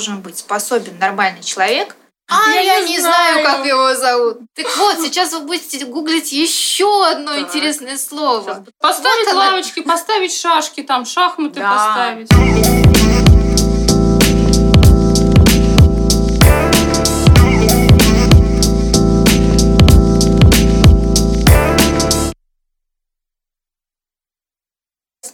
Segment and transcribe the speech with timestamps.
[0.00, 1.94] должен быть способен нормальный человек,
[2.26, 3.42] а, я, я не знаю.
[3.42, 4.38] знаю, как его зовут.
[4.54, 7.42] Так вот, сейчас вы будете гуглить еще одно так.
[7.42, 8.64] интересное слово.
[8.78, 9.92] Поставить вот лавочки, она...
[9.92, 11.70] поставить шашки, там шахматы да.
[11.70, 12.30] поставить.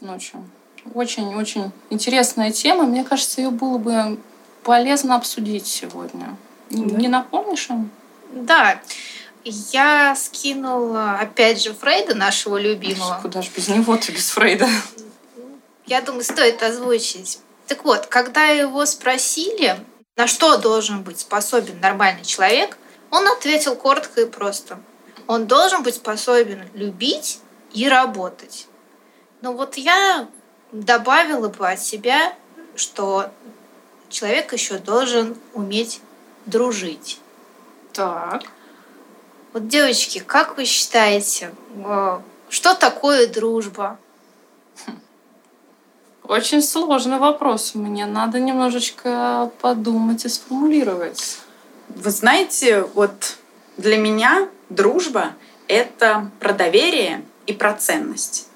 [0.00, 0.44] Ночью.
[0.94, 2.84] Очень-очень интересная тема.
[2.84, 4.18] Мне кажется, ее было бы
[4.66, 6.36] полезно обсудить сегодня.
[6.70, 6.96] Да.
[6.96, 7.90] Не напомнишь им?
[8.32, 8.80] Да.
[9.44, 13.20] Я скинула, опять же, Фрейда, нашего любимого.
[13.22, 14.68] Куда же без него-то, без Фрейда?
[15.86, 17.38] Я думаю, стоит озвучить.
[17.68, 19.78] Так вот, когда его спросили,
[20.16, 22.76] на что должен быть способен нормальный человек,
[23.12, 24.80] он ответил коротко и просто.
[25.28, 27.38] Он должен быть способен любить
[27.72, 28.66] и работать.
[29.42, 30.26] Но вот я
[30.72, 32.34] добавила бы от себя,
[32.74, 33.30] что
[34.08, 36.00] человек еще должен уметь
[36.46, 37.20] дружить.
[37.92, 38.42] Так.
[39.52, 41.52] Вот, девочки, как вы считаете,
[41.84, 43.98] э, что такое дружба?
[46.22, 47.74] Очень сложный вопрос.
[47.74, 51.38] Мне надо немножечко подумать и сформулировать.
[51.88, 53.36] Вы знаете, вот
[53.76, 55.34] для меня дружба—
[55.68, 58.48] это про доверие и про ценность.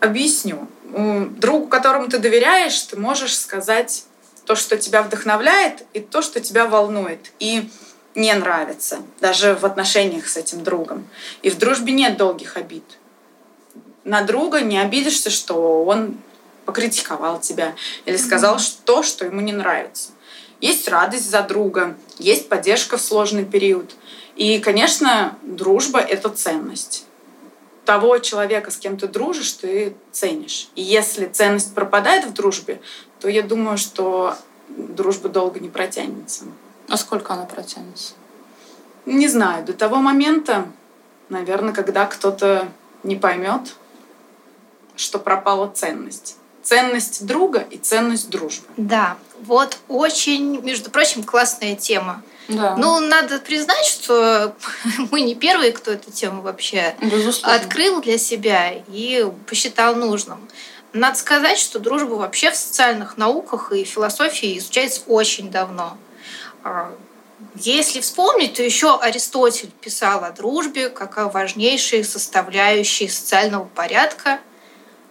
[0.00, 0.68] Объясню.
[0.84, 4.04] Другу, которому ты доверяешь, ты можешь сказать
[4.48, 7.32] то, что тебя вдохновляет, и то, что тебя волнует.
[7.38, 7.68] И
[8.14, 11.06] не нравится, даже в отношениях с этим другом.
[11.42, 12.82] И в дружбе нет долгих обид.
[14.04, 16.16] На друга не обидишься, что он
[16.64, 17.74] покритиковал тебя
[18.06, 18.78] или сказал mm-hmm.
[18.86, 20.12] то, что ему не нравится.
[20.62, 23.96] Есть радость за друга, есть поддержка в сложный период.
[24.34, 27.04] И, конечно, дружба— это ценность.
[27.88, 30.68] Того человека, с кем ты дружишь, ты ценишь.
[30.74, 32.82] И если ценность пропадает в дружбе,
[33.18, 34.36] то я думаю, что
[34.68, 36.44] дружба долго не протянется.
[36.86, 38.12] А сколько она протянется?
[39.06, 39.64] Не знаю.
[39.64, 40.66] До того момента,
[41.30, 42.68] наверное, когда кто-то
[43.04, 43.74] не поймет,
[44.94, 46.36] что пропала ценность.
[46.62, 48.66] Ценность друга и ценность дружбы.
[48.76, 52.22] Да, вот очень, между прочим, классная тема.
[52.48, 52.76] Да.
[52.76, 54.54] Ну, надо признать, что
[55.10, 57.56] мы не первые, кто эту тему вообще Безусловно.
[57.56, 60.48] открыл для себя и посчитал нужным.
[60.94, 65.98] Надо сказать, что дружба вообще в социальных науках и философии изучается очень давно.
[66.64, 66.90] А,
[67.54, 74.40] если вспомнить, то еще Аристотель писал о дружбе как о важнейшей составляющей социального порядка,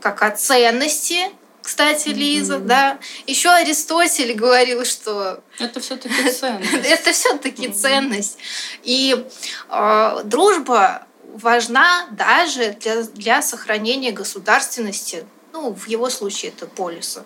[0.01, 1.29] как о ценности,
[1.67, 2.65] кстати, Лиза, mm-hmm.
[2.65, 2.97] да.
[3.25, 6.71] Еще Аристотель говорил, что это все-таки ценность.
[6.71, 8.37] это все-таки ценность.
[8.83, 9.25] И
[9.69, 17.25] э, дружба важна даже для, для сохранения государственности ну, в его случае это полиса.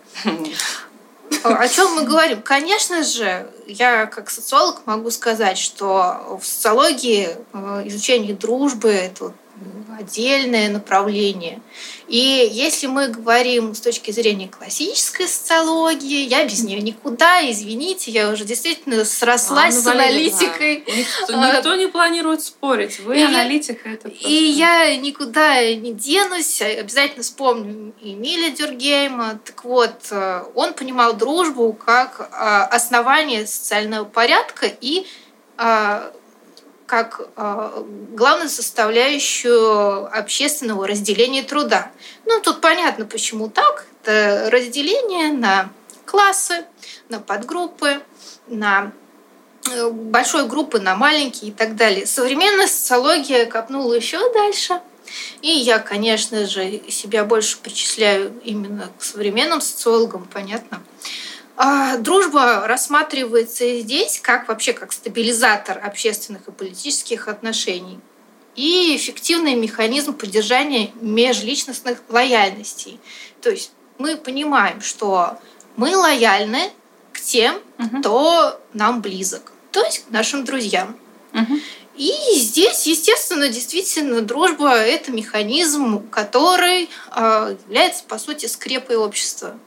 [1.43, 2.41] О чем мы говорим?
[2.41, 9.33] Конечно же, я как социолог могу сказать, что в социологии э, изучение дружбы это
[9.97, 11.61] отдельное направление.
[12.07, 18.29] И если мы говорим с точки зрения классической социологии, я без нее никуда, извините, я
[18.29, 20.83] уже действительно срослась а, с аналитикой.
[20.85, 20.93] Да.
[20.93, 23.89] Никто, никто не планирует спорить, вы и аналитика.
[23.89, 24.27] Это просто...
[24.27, 29.39] И я никуда не денусь, обязательно вспомню Эмиля Дюргейма.
[29.45, 32.25] Так вот, э, он понимал дружбу как э,
[32.75, 35.05] основание социального порядка и
[35.57, 36.11] э,
[36.91, 41.89] как э, главную составляющую общественного разделения труда.
[42.25, 43.85] Ну, тут понятно, почему так.
[44.03, 45.69] Это разделение на
[46.03, 46.65] классы,
[47.07, 48.01] на подгруппы,
[48.47, 48.91] на
[49.69, 52.05] э, большой группы на маленькие и так далее.
[52.05, 54.81] Современная социология копнула еще дальше.
[55.41, 60.83] И я, конечно же, себя больше причисляю именно к современным социологам, понятно.
[61.57, 67.99] А, дружба рассматривается и здесь как вообще как стабилизатор общественных и политических отношений
[68.55, 72.99] и эффективный механизм поддержания межличностных лояльностей.
[73.41, 75.39] То есть мы понимаем, что
[75.77, 76.71] мы лояльны
[77.13, 77.99] к тем, угу.
[77.99, 80.97] кто нам близок, то есть к нашим друзьям.
[81.33, 81.59] Угу.
[81.97, 89.57] И здесь, естественно, действительно, дружба– это механизм, который э, является, по сути, скрепой общества.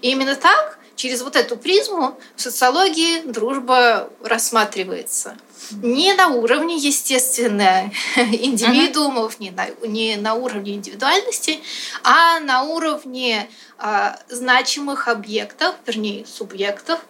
[0.00, 5.36] И именно так через вот эту призму в социологии дружба рассматривается.
[5.82, 11.58] Не на уровне, естественно, индивидуумов, не, на, не на уровне индивидуальности,
[12.04, 17.00] а на уровне а, значимых объектов, вернее, субъектов.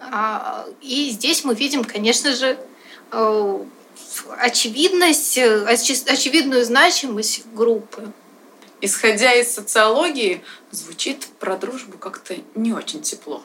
[0.00, 2.58] А, и здесь мы видим, конечно же,
[3.12, 3.64] а,
[4.40, 8.12] очевидность, очевидную значимость группы
[8.80, 13.42] исходя из социологии, звучит про дружбу как-то не очень тепло.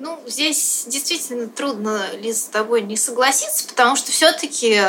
[0.00, 4.80] Ну, здесь действительно трудно, Лиза, с тобой не согласиться, потому что все-таки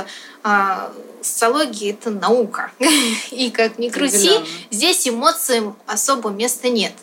[0.43, 0.91] а,
[1.21, 2.71] социология это наука.
[3.31, 4.31] И как ни крути,
[4.71, 6.93] здесь эмоциям особо места нет.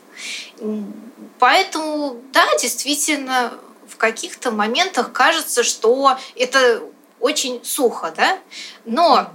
[1.38, 3.52] Поэтому, да, действительно,
[3.86, 6.82] в каких-то моментах кажется, что это
[7.20, 8.38] очень сухо, да,
[8.84, 9.30] но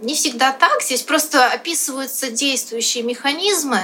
[0.00, 0.82] не всегда так.
[0.82, 3.80] Здесь просто описываются действующие механизмы,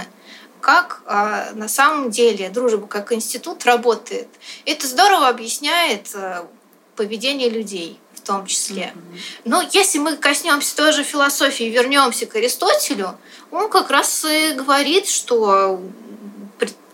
[0.60, 4.28] как а, на самом деле дружба как институт работает.
[4.64, 6.48] Это здорово объясняет а,
[6.96, 8.94] поведение людей в том числе.
[9.44, 13.18] Но если мы коснемся той же философии, вернемся к Аристотелю,
[13.50, 15.80] он как раз и говорит, что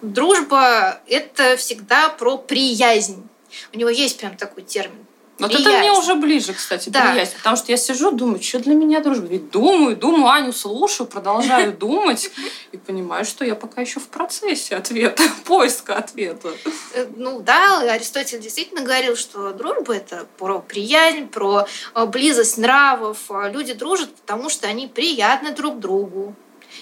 [0.00, 3.28] дружба это всегда про приязнь.
[3.74, 5.07] У него есть прям такой термин
[5.38, 7.12] вот это мне уже ближе, кстати, да.
[7.12, 7.36] приязнь.
[7.36, 9.26] Потому что я сижу, думаю, что для меня дружба?
[9.26, 12.30] Ведь думаю, думаю, Аню слушаю, продолжаю думать
[12.72, 16.50] и понимаю, что я пока еще в процессе ответа, поиска ответа.
[16.94, 23.18] Э, ну да, Аристотель действительно говорил, что дружба это про приязнь, про э, близость нравов.
[23.52, 26.34] Люди дружат, потому что они приятны друг другу.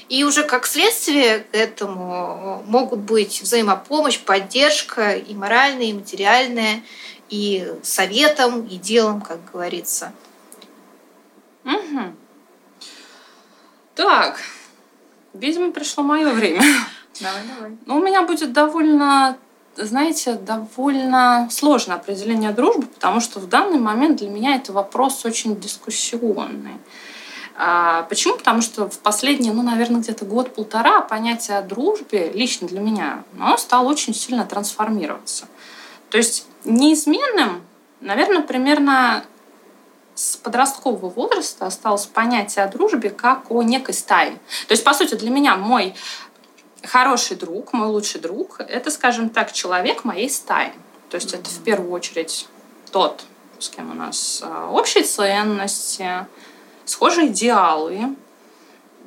[0.08, 6.82] И уже как следствие к этому э, могут быть взаимопомощь, поддержка и моральная, и материальная
[7.28, 10.12] и советом, и делом, как говорится.
[11.64, 12.00] Угу.
[13.94, 14.40] Так,
[15.32, 16.62] видимо, пришло мое время.
[17.20, 17.76] Давай, давай.
[17.86, 19.38] Ну, у меня будет довольно,
[19.76, 25.58] знаете, довольно сложное определение дружбы, потому что в данный момент для меня это вопрос очень
[25.58, 26.78] дискуссионный.
[27.58, 28.36] А, почему?
[28.36, 33.56] Потому что в последние, ну, наверное, где-то год-полтора понятие о дружбе, лично для меня, оно
[33.56, 35.46] стало очень сильно трансформироваться.
[36.10, 37.62] То есть неизменным,
[38.00, 39.24] наверное, примерно
[40.14, 44.32] с подросткового возраста осталось понятие о дружбе как о некой стае.
[44.66, 45.94] То есть, по сути, для меня мой
[46.82, 50.72] хороший друг, мой лучший друг, это, скажем так, человек моей стаи.
[51.10, 51.40] То есть mm-hmm.
[51.40, 52.48] это в первую очередь
[52.90, 53.24] тот,
[53.58, 56.26] с кем у нас а, общие ценности,
[56.84, 58.16] схожие идеалы,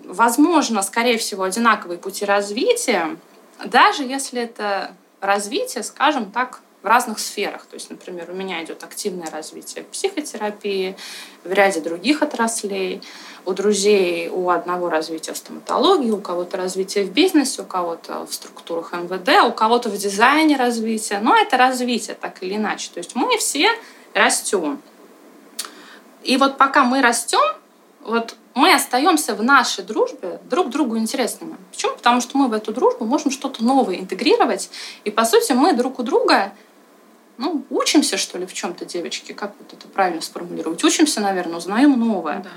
[0.04, 3.18] возможно, скорее всего, одинаковые пути развития,
[3.66, 7.66] даже если это развитие, скажем так, в разных сферах.
[7.66, 10.96] То есть, например, у меня идет активное развитие психотерапии,
[11.44, 13.02] в ряде других отраслей.
[13.46, 18.34] У друзей у одного развития в стоматологии, у кого-то развитие в бизнесе, у кого-то в
[18.34, 21.20] структурах МВД, у кого-то в дизайне развитие.
[21.20, 22.92] Но это развитие так или иначе.
[22.94, 23.70] То есть мы все
[24.14, 24.82] растем.
[26.24, 27.40] И вот пока мы растем,
[28.02, 31.56] вот мы остаемся в нашей дружбе друг другу интересными.
[31.72, 31.96] Почему?
[31.96, 34.70] Потому что мы в эту дружбу можем что-то новое интегрировать.
[35.06, 36.52] И, по сути, мы друг у друга
[37.40, 40.84] ну, учимся, что ли, в чем-то, девочки, как вот это правильно сформулировать?
[40.84, 42.40] Учимся, наверное, узнаем новое.
[42.40, 42.50] Да.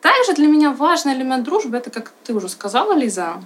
[0.00, 3.40] Также для меня важный элемент дружбы, это, как ты уже сказала, Лиза,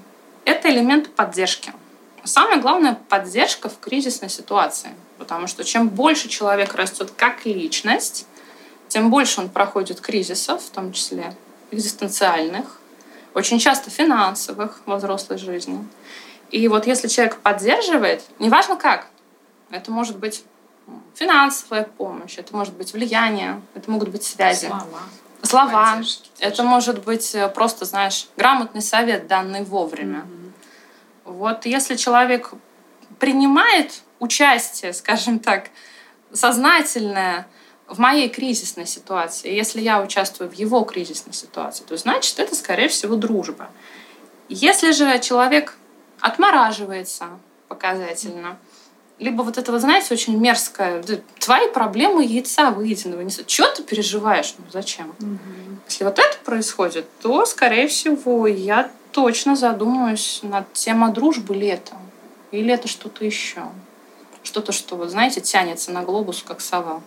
[0.46, 1.74] это элемент поддержки.
[2.24, 4.90] Самое главное– поддержка в кризисной ситуации.
[5.18, 8.26] Потому что чем больше человек растет как личность,
[8.88, 11.36] тем больше он проходит кризисов, в том числе
[11.70, 12.80] экзистенциальных,
[13.34, 15.86] очень часто финансовых во взрослой жизни.
[16.50, 19.08] И вот если человек поддерживает, неважно как,
[19.70, 20.44] это может быть
[21.14, 24.66] финансовая помощь, это может быть влияние, это могут быть связи.
[24.66, 25.00] Слова.
[25.42, 25.92] Слова.
[25.94, 26.30] Поддержки.
[26.38, 30.24] Это может быть э, просто, знаешь, грамотный совет, данный вовремя.
[31.24, 31.34] Угу.
[31.34, 32.52] Вот если человек
[33.18, 35.70] принимает участие, скажем так,
[36.32, 37.46] сознательное
[37.86, 42.88] в моей кризисной ситуации, если я участвую в его кризисной ситуации, то значит это, скорее
[42.88, 43.70] всего, дружба.
[44.48, 45.76] Если же человек
[46.20, 47.28] отмораживается
[47.68, 48.58] показательно,
[49.18, 51.02] либо вот это, вы знаете, очень мерзкое,
[51.40, 53.46] твои проблемы яйца выеденного несут.
[53.46, 54.54] Чего ты переживаешь?
[54.58, 55.08] Ну зачем?
[55.18, 55.38] Угу.
[55.88, 61.96] Если вот это происходит, то, скорее всего, я точно задумаюсь над темой дружбы ли это.
[62.52, 63.64] Или это что-то еще.
[64.42, 67.02] Что-то, что, вот знаете, тянется на глобус, как сова.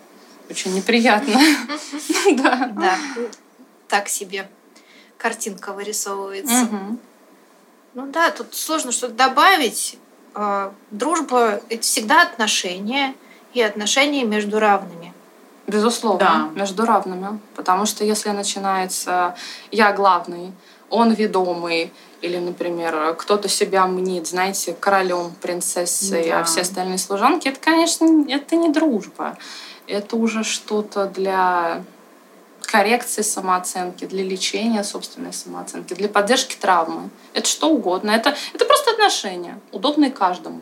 [0.50, 1.40] Очень неприятно.
[2.32, 2.72] Да.
[2.76, 2.98] Да.
[3.88, 4.50] Так себе
[5.18, 6.68] картинка вырисовывается.
[7.94, 9.98] Ну да, тут сложно что-то добавить.
[10.34, 13.16] А, дружба– это всегда отношения
[13.54, 15.14] и отношения между равными.
[15.68, 16.20] Безусловно,
[16.54, 16.60] да.
[16.60, 17.40] между равными.
[17.56, 19.36] Потому что если начинается
[19.72, 20.52] «я главный»,
[20.90, 26.42] «он ведомый», или, например, кто-то себя мнит, знаете, королем, принцессой, да.
[26.42, 29.38] а все остальные служанки, это, конечно, это не дружба.
[29.88, 31.84] Это уже что-то для
[32.72, 37.10] коррекции самооценки, для лечения собственной самооценки, для поддержки травмы.
[37.34, 38.12] Это что угодно.
[38.12, 40.62] Это, это просто отношения, удобные каждому.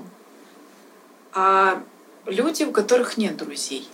[1.34, 1.84] А
[2.26, 3.88] люди, у которых нет друзей,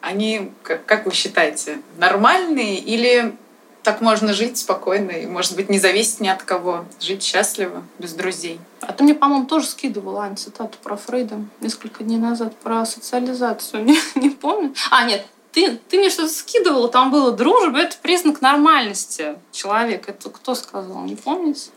[0.00, 3.36] они, как, как вы считаете, нормальные или
[3.84, 6.84] так можно жить спокойно и, может быть, не зависеть ни от кого.
[7.00, 8.58] Жить счастливо, без друзей.
[8.80, 13.84] А ты мне, по-моему, тоже скидывала, Ань, цитату про Фрейда несколько дней назад, про социализацию.
[13.86, 14.74] Не, не помню.
[14.90, 20.12] А, нет, ты, ты мне что-то скидывала, там было дружба, это признак нормальности человека.
[20.12, 21.70] Это кто сказал, не помните?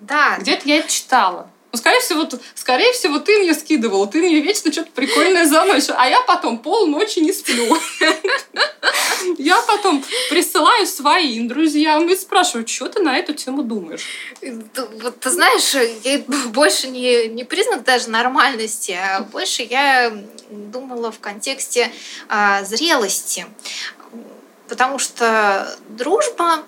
[0.00, 0.38] Да.
[0.38, 1.50] Где-то я это читала.
[1.76, 6.08] Ну, скорее всего, скорее всего, ты мне скидывала, ты мне вечно что-то прикольное заносишь, а
[6.08, 7.76] я потом полночи не сплю.
[9.38, 14.06] Я потом присылаю своим друзьям и спрашиваю, что ты на эту тему думаешь?
[14.40, 20.16] Вот ты знаешь, я больше не, не признак даже нормальности, а больше я
[20.48, 21.90] думала в контексте
[22.28, 23.46] а, зрелости.
[24.68, 26.64] Потому что дружба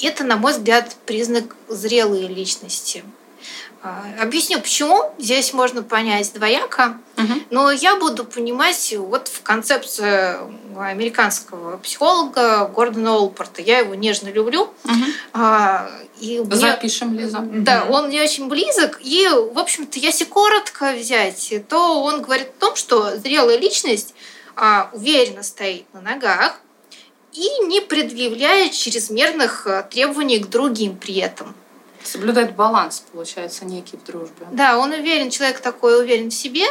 [0.00, 3.04] это, на мой взгляд, признак зрелой личности.
[3.80, 5.12] А, объясню, почему.
[5.18, 6.98] Здесь можно понять двояко.
[7.16, 7.32] Угу.
[7.50, 10.36] Но я буду понимать вот в концепции
[10.76, 13.62] американского психолога Гордона Олпорта.
[13.62, 14.70] Я его нежно люблю.
[14.84, 15.42] Угу.
[16.20, 17.38] И мне, Запишем, Лиза.
[17.40, 17.94] Да, угу.
[17.94, 18.98] он мне очень близок.
[19.00, 24.14] И, в общем-то, если коротко взять, то он говорит о том, что зрелая личность
[24.56, 26.60] а, уверенно стоит на ногах
[27.32, 31.54] и не предъявляет чрезмерных требований к другим при этом.
[32.02, 34.46] Соблюдать баланс, получается, некий в дружбе.
[34.52, 36.64] Да, он уверен, человек такой уверен в себе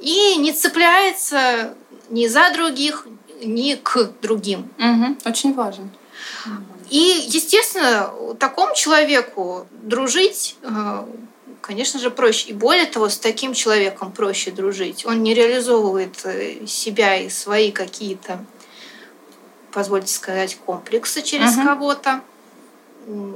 [0.00, 1.74] и не цепляется
[2.10, 3.06] ни за других,
[3.42, 4.70] ни к другим.
[4.78, 5.90] Угу, очень важен.
[6.90, 11.04] И, естественно, такому человеку дружить, э,
[11.60, 12.50] конечно же, проще.
[12.50, 15.06] И более того, с таким человеком проще дружить.
[15.06, 18.44] Он не реализовывает э, себя и свои какие-то,
[19.72, 21.64] позвольте сказать, комплексы через угу.
[21.64, 22.20] кого-то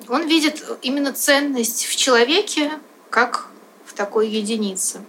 [0.08, 2.72] он видит именно ценность в человеке
[3.10, 3.48] как
[3.84, 5.00] в такой единице.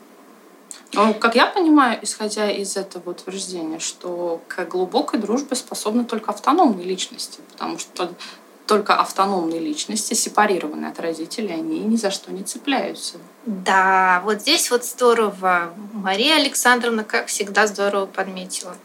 [0.94, 6.86] Ну, как я понимаю, исходя из этого утверждения, что к глубокой дружбе способны только автономные
[6.86, 8.12] личности, потому что
[8.66, 13.18] только автономные личности, сепарированные от родителей, они ни за что не цепляются.
[13.46, 15.74] Да, вот здесь вот здорово.
[15.94, 18.76] Мария Александровна, как всегда, здорово подметила.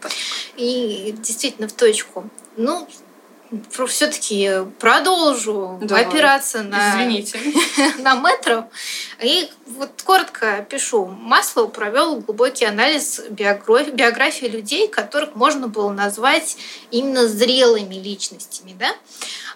[0.57, 2.27] И действительно в точку.
[2.57, 2.87] Ну,
[3.87, 6.05] все-таки продолжу Давай.
[6.05, 7.39] опираться на, Извините.
[7.99, 8.69] на метро.
[9.21, 11.05] И вот коротко пишу.
[11.05, 16.57] Маслоу провел глубокий анализ биографии, биографии людей, которых можно было назвать
[16.91, 18.75] именно зрелыми личностями.
[18.77, 18.95] Да?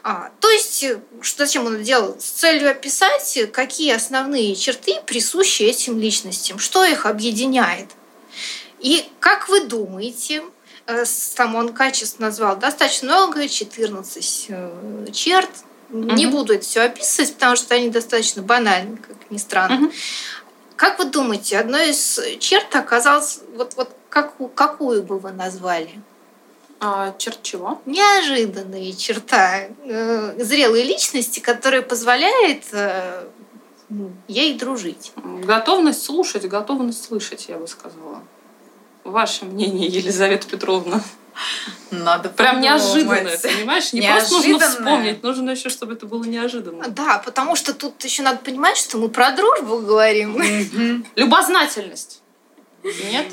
[0.04, 0.86] А, то есть,
[1.22, 2.16] что, зачем он делал?
[2.20, 7.88] С целью описать, какие основные черты присущи этим личностям, что их объединяет.
[8.80, 10.44] И как вы думаете,
[11.36, 15.50] там он качеств назвал достаточно много, 14 э, черт.
[15.90, 16.12] Угу.
[16.14, 19.88] Не буду это все описывать, потому что они достаточно банальны, как ни странно.
[19.88, 19.94] Угу.
[20.76, 26.02] Как вы думаете, одной из черт оказалась, вот, вот какую, какую бы вы назвали?
[26.80, 27.82] А, черт чего?
[27.86, 33.28] Неожиданная черта э, зрелой личности, которая позволяет э,
[34.28, 35.12] ей дружить.
[35.44, 38.22] Готовность слушать, готовность слышать, я бы сказала.
[39.04, 41.02] Ваше мнение, Елизавета Петровна?
[41.92, 43.94] Надо Прям неожиданно, понимаешь?
[43.94, 46.88] Не просто нужно вспомнить, нужно еще, чтобы это было неожиданно.
[46.90, 51.06] Да, потому что тут еще надо понимать, что мы про дружбу говорим.
[51.16, 52.22] Любознательность.
[52.84, 53.28] Нет?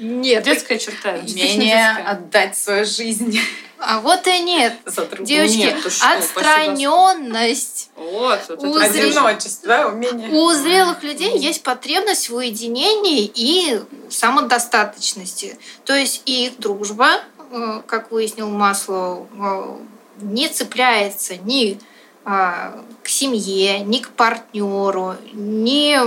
[0.00, 0.44] Нет.
[0.44, 1.14] Детская черта.
[1.14, 3.38] Умение отдать свою жизнь.
[3.78, 4.74] А вот и нет.
[5.20, 7.90] Девочки, нет, отстраненность.
[7.96, 10.30] Вот, вот у это одиночество, да, умение.
[10.30, 15.58] У зрелых людей есть потребность в уединении и самодостаточности.
[15.84, 17.20] То есть их дружба,
[17.50, 19.76] э, как выяснил Масло, э,
[20.22, 21.78] не цепляется ни
[22.26, 26.00] а, к семье, ни к партнеру, не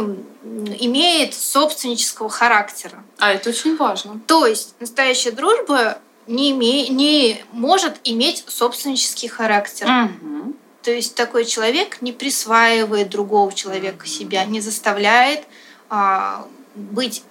[0.80, 3.04] имеет собственнического характера.
[3.18, 4.20] А это очень важно.
[4.28, 9.88] То есть настоящая дружба не, име, не может иметь собственнический характер.
[9.88, 10.54] Угу.
[10.84, 14.08] То есть такой человек не присваивает другого человека угу.
[14.08, 15.46] себя, не заставляет
[15.90, 17.24] а, быть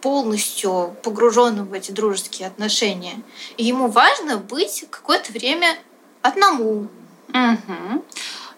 [0.00, 3.22] полностью погруженным в эти дружеские отношения.
[3.56, 5.78] И ему важно быть какое-то время
[6.20, 6.88] одному.
[7.28, 8.04] Угу.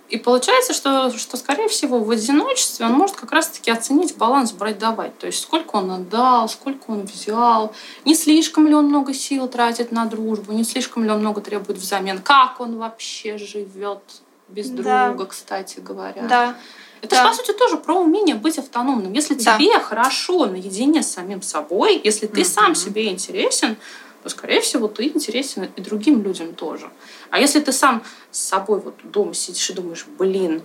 [0.09, 5.19] И получается, что, что, скорее всего, в одиночестве он может как раз-таки оценить баланс брать-давать.
[5.19, 7.73] То есть, сколько он отдал, сколько он взял,
[8.05, 11.79] не слишком ли он много сил тратит на дружбу, не слишком ли он много требует
[11.79, 14.01] взамен, как он вообще живет
[14.49, 15.09] без да.
[15.09, 16.23] друга, кстати говоря.
[16.29, 16.55] Да.
[17.03, 17.29] Это да.
[17.29, 19.13] по сути, тоже про умение быть автономным.
[19.13, 19.57] Если да.
[19.57, 22.49] тебе хорошо наедине с самим собой, если ты угу.
[22.49, 23.77] сам себе интересен,
[24.27, 26.91] то, скорее всего, ты интересен и другим людям тоже.
[27.31, 28.03] А если ты сам
[28.33, 30.63] с собой вот дома сидишь и думаешь, блин,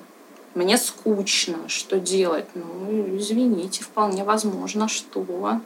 [0.55, 2.45] мне скучно, что делать?
[2.55, 5.61] Ну, извините, вполне возможно, что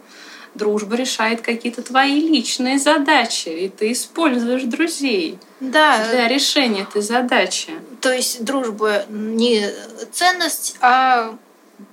[0.55, 6.05] дружба решает какие-то твои личные задачи, и ты используешь друзей да.
[6.09, 7.71] для решения этой задачи.
[8.01, 9.69] То есть дружба не
[10.11, 11.33] ценность, а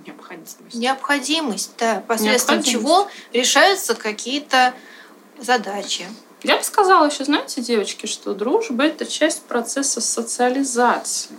[0.04, 0.74] Необходимость.
[0.74, 2.70] необходимость, да, посредством Необходимость.
[2.70, 4.74] чего решаются какие-то
[5.42, 6.06] задачи.
[6.42, 11.30] Я бы сказала еще, знаете, девочки, что дружба это часть процесса социализации.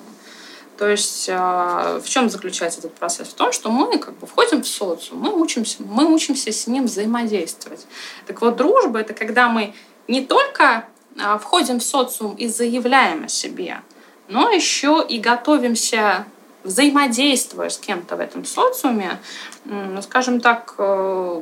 [0.78, 3.28] То есть а, в чем заключается этот процесс?
[3.28, 6.86] В том, что мы как бы входим в социум, мы учимся, мы учимся с ним
[6.86, 7.86] взаимодействовать.
[8.26, 9.76] Так вот, дружба это когда мы
[10.08, 10.86] не только
[11.20, 13.82] а, входим в социум и заявляем о себе,
[14.28, 16.26] но еще и готовимся
[16.64, 19.20] взаимодействуя с кем-то в этом социуме,
[19.66, 21.42] ну, скажем так, э,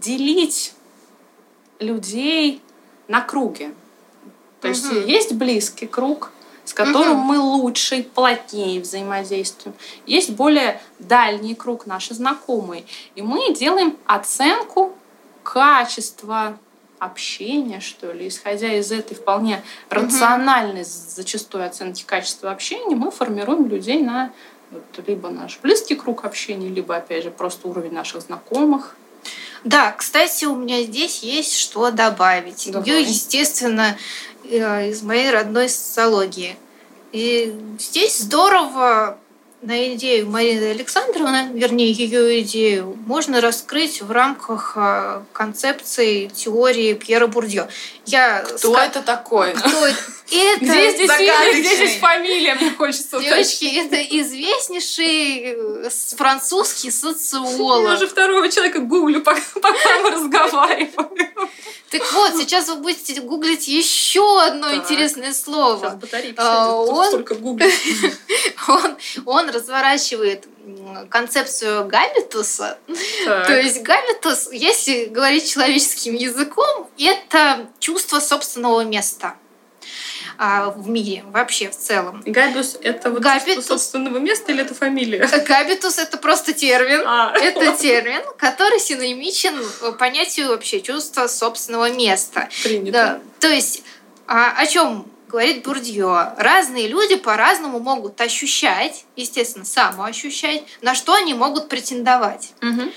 [0.00, 0.74] делить
[1.78, 2.60] людей
[3.06, 3.74] на круги.
[4.60, 5.06] То есть Мгм.
[5.06, 6.32] есть близкий круг,
[6.64, 9.74] с которым мы лучше и плотнее взаимодействуем.
[10.04, 12.84] Есть более дальний круг, наши знакомые.
[13.14, 14.92] И мы делаем оценку
[15.42, 16.58] качества
[16.98, 18.28] общения, что ли.
[18.28, 24.32] Исходя из этой вполне рациональной зачастую оценки качества общения, мы формируем людей на
[24.70, 28.96] вот, либо наш близкий круг общения, либо, опять же, просто уровень наших знакомых.
[29.64, 32.70] Да, кстати, у меня здесь есть что добавить.
[32.70, 32.88] Давай.
[32.88, 33.96] Я, естественно,
[34.44, 36.56] э, из моей родной социологии.
[37.12, 39.18] И здесь здорово
[39.60, 47.26] на идею Марины Александровны, вернее, ее идею, можно раскрыть в рамках э, концепции теории Пьера
[47.26, 47.68] Бурдье.
[48.06, 49.52] Я Кто ска- это такой?
[49.54, 49.96] Кто это?
[50.30, 55.54] Это- Где здесь имя, где здесь фамилия, мне хочется Девочки, это известнейший
[55.86, 57.94] э, французский Я социолог.
[57.94, 60.92] уже второго человека гуглю, пока, пока мы разговариваем.
[61.90, 64.76] Так вот, сейчас вы будете гуглить еще одно Так.
[64.84, 65.90] интересное Сейчас слово.
[66.00, 67.72] батарейка А, сядет, он- столько гуглить.
[68.68, 70.46] Он, он разворачивает
[71.10, 72.78] концепцию габитуса.
[73.24, 73.46] Так.
[73.46, 79.34] То есть габитус, если говорить человеческим языком, это чувство собственного места
[80.36, 82.22] а, в мире, вообще в целом.
[82.24, 83.66] Габиус— это вот Габитус.
[83.66, 85.26] собственного места или это фамилия?
[85.48, 87.02] Габитус это просто термин.
[87.06, 89.58] А, Это термин, который синонимичен
[89.98, 92.48] понятию вообще чувства собственного места.
[92.62, 92.92] принято.
[92.92, 93.82] Да, то есть
[94.26, 96.32] а, о чем говорит Бурдье?
[96.36, 102.50] Разные люди по-разному могут ощущать, естественно, самоощущать, на что они могут претендовать.
[102.60, 102.90] Мгм.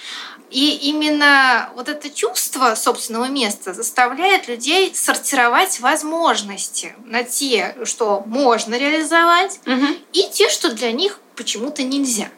[0.49, 8.75] И именно вот это чувство собственного места заставляет людей сортировать возможности на те, что можно
[8.75, 9.95] реализовать, Мгм.
[10.11, 12.29] и те, что для них почему-то нельзя.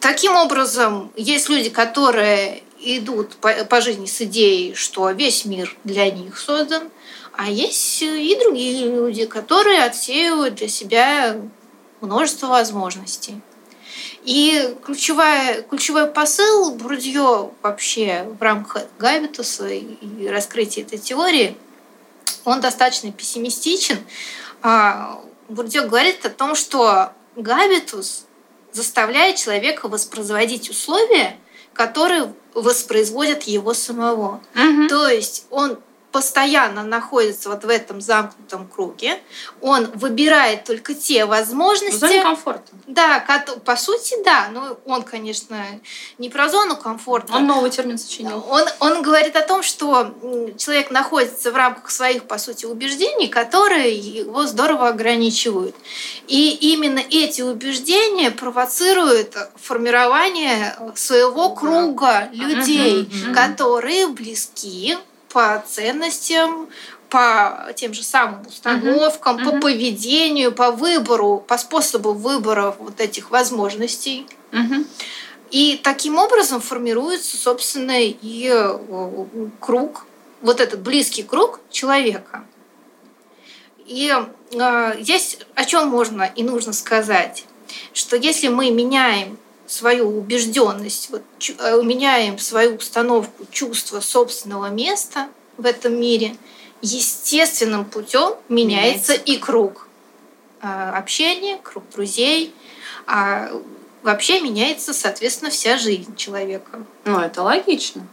[0.00, 6.10] Таким образом, есть люди, которые идут по, по жизни с идеей, что весь мир для
[6.10, 6.90] них создан,
[7.38, 11.40] а есть и другие люди, которые отсеивают для себя
[12.00, 13.40] множество возможностей.
[14.24, 21.56] И ключевая, ключевой посыл Бурдье вообще в рамках Габитуса и раскрытия этой теории,
[22.44, 23.98] он достаточно пессимистичен.
[24.60, 28.24] А, Бурдье говорит о том, что Габитус
[28.72, 31.36] заставляет человека воспроизводить условия,
[31.72, 34.40] которые воспроизводят его самого.
[34.54, 34.88] Мгм.
[34.88, 35.78] То есть он
[36.12, 39.20] постоянно находится вот в этом замкнутом круге,
[39.60, 42.72] он выбирает только те В возможности, зоне комфорта.
[42.86, 43.24] да,
[43.64, 45.64] по сути, да, но он, конечно,
[46.16, 47.34] не про зону комфорта.
[47.34, 48.44] Он новый термин сочинил.
[48.48, 50.14] Он, он говорит о том, что
[50.56, 55.76] человек находится в рамках своих, по сути, убеждений, которые его здорово ограничивают.
[56.26, 64.96] И именно эти убеждения провоцируют формирование своего круга людей, которые близки
[65.30, 66.68] по ценностям,
[67.08, 69.60] по тем же самым установкам, по Мгм.
[69.60, 74.26] поведению, по выбору, по способу выбора вот этих возможностей.
[74.52, 74.86] Мгм.
[75.50, 79.24] И таким образом формируется, собственно, и э,
[79.60, 80.04] круг,
[80.42, 82.44] вот этот близкий круг человека.
[83.86, 84.14] И
[84.52, 87.46] э, здесь о чем можно и нужно сказать,
[87.94, 89.38] что если мы меняем
[89.68, 91.22] свою убежденность, вот,
[91.58, 96.36] э, меняем свою установку чувства собственного места в этом мире,
[96.80, 99.86] естественным путем меняется, Меняется и круг
[100.62, 102.54] э, общения, круг друзей,
[103.06, 103.50] а
[104.02, 106.84] вообще меняется, соответственно, вся жизнь человека.
[107.04, 108.06] Ну, это логично.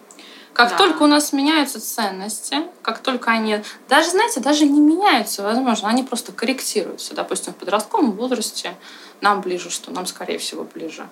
[0.54, 0.78] Как Да.
[0.78, 6.04] только у нас меняются ценности, как только они, даже, знаете, даже не меняются, возможно, они
[6.04, 7.14] просто корректируются.
[7.14, 8.74] Допустим, в подростковом возрасте
[9.20, 11.10] нам ближе, что нам, скорее всего, ближе.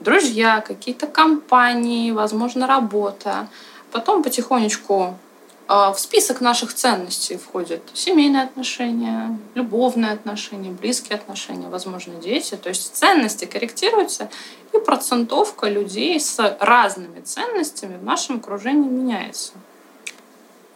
[0.00, 3.48] Друзья, какие-то компании, возможно, работа.
[3.90, 5.18] Потом потихонечку
[5.68, 12.54] э, в список наших ценностей входят семейные отношения, любовные отношения, близкие отношения, возможно, дети.
[12.54, 14.30] То есть ценности корректируются,
[14.72, 19.54] и процентовка людей с разными ценностями в нашем окружении меняется.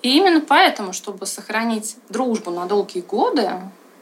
[0.03, 3.49] И именно поэтому, чтобы сохранить дружбу на долгие годы,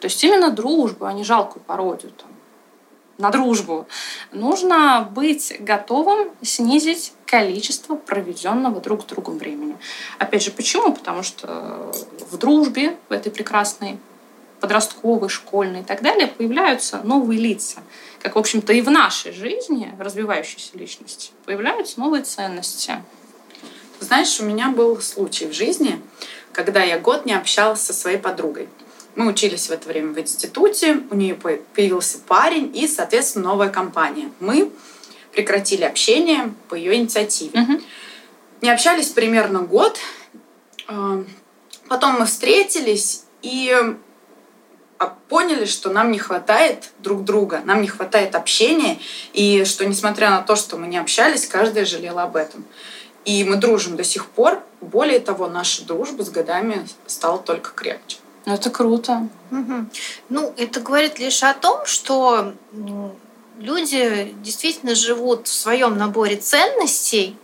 [0.00, 2.11] то есть именно дружбу, а не жалкую пародию
[3.20, 3.87] на дружбу,
[4.33, 9.76] нужно быть готовым снизить количество проведенного друг с другом времени.
[10.18, 10.92] Опять же, почему?
[10.92, 11.92] Потому что
[12.30, 13.98] в дружбе, в этой прекрасной
[14.61, 17.80] подростковой, школьной и так далее, появляются новые лица.
[18.20, 23.02] Как, в общем-то, и в нашей жизни, развивающейся личности, появляются новые ценности.
[24.00, 26.00] Знаешь, у меня был случай в жизни,
[26.52, 28.68] когда я год не общалась со своей подругой.
[29.16, 34.31] Мы учились в это время в институте, у нее появился парень и, соответственно, новая компания.
[34.40, 34.70] Мы
[35.33, 37.59] прекратили общение по ее инициативе.
[37.59, 37.83] Мгм.
[38.61, 39.99] Не общались примерно год.
[40.88, 41.25] Э,
[41.90, 43.75] Потом мы встретились и
[45.01, 49.01] а, поняли, что нам не хватает друг друга, нам не хватает общения,
[49.33, 52.64] и что, несмотря на то, что мы не общались, каждая жалела об этом.
[53.25, 54.62] И мы дружим до сих пор.
[54.81, 58.18] Более того, наша дружба с годами стала только крепче.
[58.46, 59.29] Ну, это круто.
[59.50, 59.90] Мгм.
[60.29, 63.12] Ну, это говорит лишь о том, что м,
[63.59, 67.37] люди действительно живут в своем наборе ценностей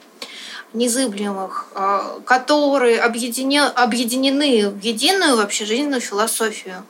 [0.73, 6.85] незыблемых, а, которые объедине- объединены в единую вообще жизненную философию.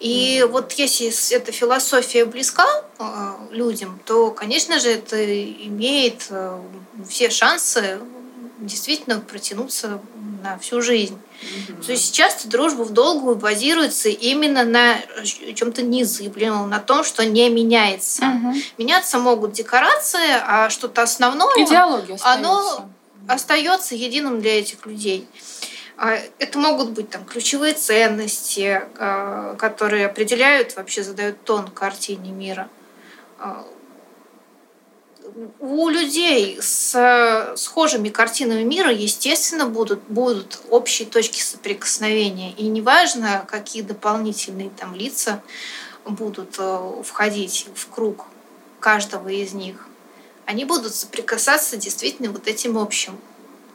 [0.00, 2.66] И вот если эта философия близка
[2.98, 5.16] а, людям, то, конечно же, это
[5.66, 6.60] имеет а,
[7.08, 8.00] все шансы
[8.66, 10.00] действительно протянуться
[10.42, 11.18] на всю жизнь.
[11.84, 14.96] То есть часто дружба в долгую базируется именно на
[15.54, 18.24] чем-то незыблемом, на том, что не меняется.
[18.24, 18.54] Мгм.
[18.78, 22.88] Меняться могут декорации, а что-то основное Идеология Оно-
[23.28, 23.94] остается.
[23.94, 25.26] единым для этих людей.
[25.96, 32.68] А, Это могут быть там ключевые ценности, а, которые определяют, вообще задают тон картине мира.
[35.60, 42.52] У людей с э, схожими картинами мира, естественно, будут, будут общие точки соприкосновения.
[42.52, 45.42] И неважно, какие дополнительные там лица
[46.04, 48.26] будут э, входить в круг
[48.78, 49.86] каждого из них,
[50.44, 53.18] они будут соприкасаться действительно вот этим общим.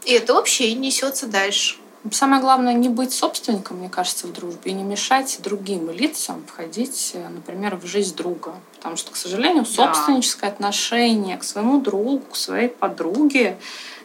[0.05, 1.77] И это общее несется дальше.
[2.11, 7.11] Самое главное не быть собственником, мне кажется, в дружбе и не мешать другим лицам входить,
[7.13, 8.53] э, например, в жизнь друга.
[8.75, 13.57] Потому что, к сожалению, собственническое отношение к своему другу, к своей подруге,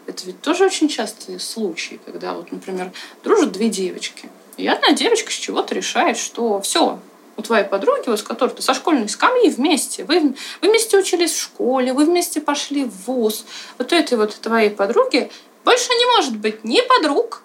[0.07, 4.29] это ведь тоже очень частые случаи, когда вот, например, дружат две девочки.
[4.57, 6.99] И одна девочка с чего-то решает, что все,
[7.37, 11.33] у твоей подруги, вот с которой ты со школьной скамьи вместе, вы, вы вместе учились
[11.33, 13.45] в школе, вы вместе пошли в вуз.
[13.79, 15.31] Вот у этой вот твоей подруги
[15.65, 17.43] больше не может быть ни подруг,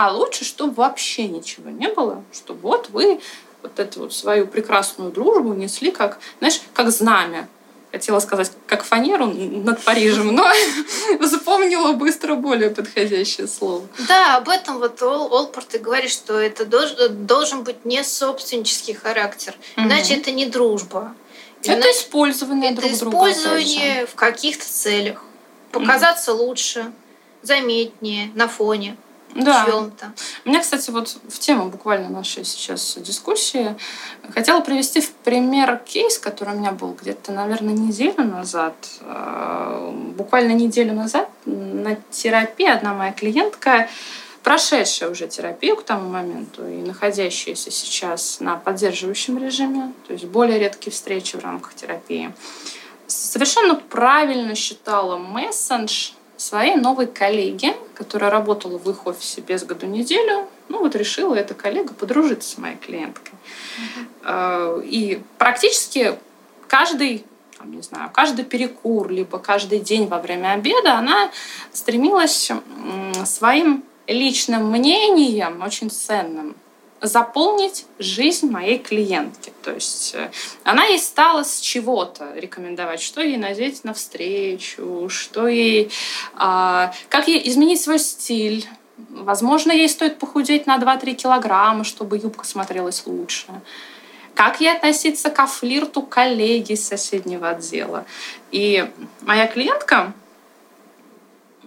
[0.00, 3.20] а лучше, чтобы вообще ничего не было, чтобы вот вы
[3.62, 7.48] вот эту вот свою прекрасную дружбу несли как, знаешь, как знамя.
[7.92, 10.50] Хотела сказать, как фанеру над Парижем, но
[11.20, 13.82] запомнила быстро более подходящее слово.
[14.08, 18.94] Да, об этом вот Ол- Олпорт и говорит, что это дож- должен быть не собственнический
[18.94, 21.14] характер, иначе это не дружба.
[21.62, 23.26] Это Иначе использование это друг друга.
[23.26, 23.32] же.
[23.32, 25.22] использование в каких-то целях.
[25.72, 26.90] Показаться лучше,
[27.42, 28.96] заметнее на фоне
[29.34, 29.64] Да.
[29.64, 30.12] чьем-то.
[30.44, 33.76] У меня, кстати, вот в тему буквально нашей сейчас дискуссии
[34.34, 38.74] хотела привести в пример кейс, который у меня был где-то, наверное, неделю назад.
[39.00, 43.88] Э, Буквально неделю назад на терапии одна моя клиентка,
[44.42, 50.58] прошедшая уже терапию к тому моменту и находящаяся сейчас на поддерживающем режиме, то есть более
[50.58, 52.32] редкие встречи в рамках терапии,
[53.06, 60.48] совершенно правильно считала мессендж своей новой коллеге, которая работала в их офисе без году неделю.
[60.68, 63.34] Ну вот решила эта коллега подружиться с моей клиенткой.
[64.22, 66.18] Э, И практически
[66.66, 67.24] каждый
[67.58, 71.30] там, не знаю, каждый перекур, либо каждый день во время обеда она
[71.72, 72.50] стремилась
[73.26, 76.56] своим личным мнением, очень ценным,
[77.00, 79.52] заполнить жизнь моей клиентки.
[79.62, 80.30] То есть э,
[80.64, 85.90] она ей стала с чего-то рекомендовать, что ей надеть на встречу, что ей,
[86.34, 88.66] а, как ей изменить свой стиль.
[89.08, 93.46] Возможно, ей стоит похудеть на 2-3 килограмма, чтобы юбка смотрелась лучше.
[94.34, 98.04] Как ей относиться ко флирту коллеги из соседнего отдела.
[98.52, 98.88] И
[99.22, 100.12] моя клиентка,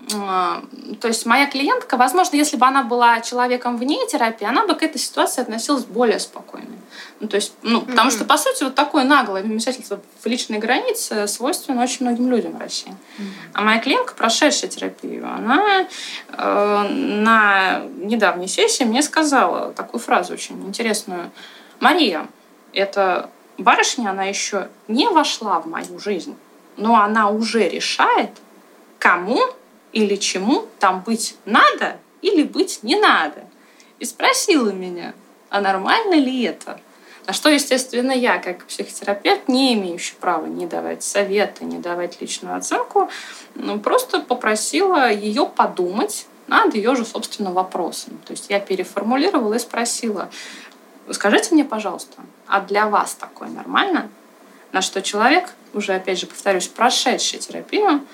[0.10, 4.84] то есть моя клиентка, возможно, если бы она была человеком вне терапии, она бы к
[4.84, 6.76] этой ситуации относилась более спокойно.
[7.20, 8.18] Ну, то есть, ну, потому Мгм.
[8.18, 12.60] что, по сути, вот такое наглое вмешательство в личные границы свойственно очень многим людям в
[12.60, 12.94] России.
[13.54, 15.88] А моя клиентка, прошедшая терапию, она
[16.30, 21.32] э, на недавней сессии мне сказала такую фразу очень интересную.
[21.80, 22.28] Мария,
[22.74, 26.36] эта барышня, она еще не вошла в мою жизнь.
[26.76, 28.32] но она уже решает,
[28.98, 29.40] кому
[29.94, 33.46] или чему там быть надо или быть не надо.
[34.00, 35.14] И спросила меня,
[35.50, 36.80] а нормально ли это?
[37.26, 42.58] На что, естественно, я, как психотерапевт, не имеющий права не давать советы, не давать личную
[42.58, 43.10] оценку,
[43.56, 48.20] ну, просто попросила ее подумать над ее же собственным вопросом.
[48.26, 50.30] То есть я переформулировала и спросила,
[51.12, 54.10] скажите мне, пожалуйста, а для вас такое нормально?
[54.74, 58.06] На что человек, уже опять же повторюсь, прошедший терапию,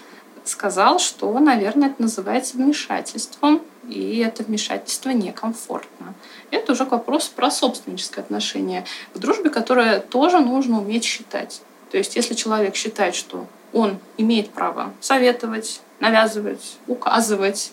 [0.46, 6.14] сказал, что, наверное, это называется вмешательством, и это вмешательство некомфортно.
[6.52, 11.62] Это уже вопрос про собственническое отношение к дружбе, которое тоже нужно уметь считать.
[11.92, 17.72] То есть, если человек считает, что он имеет право советовать, навязывать, указывать,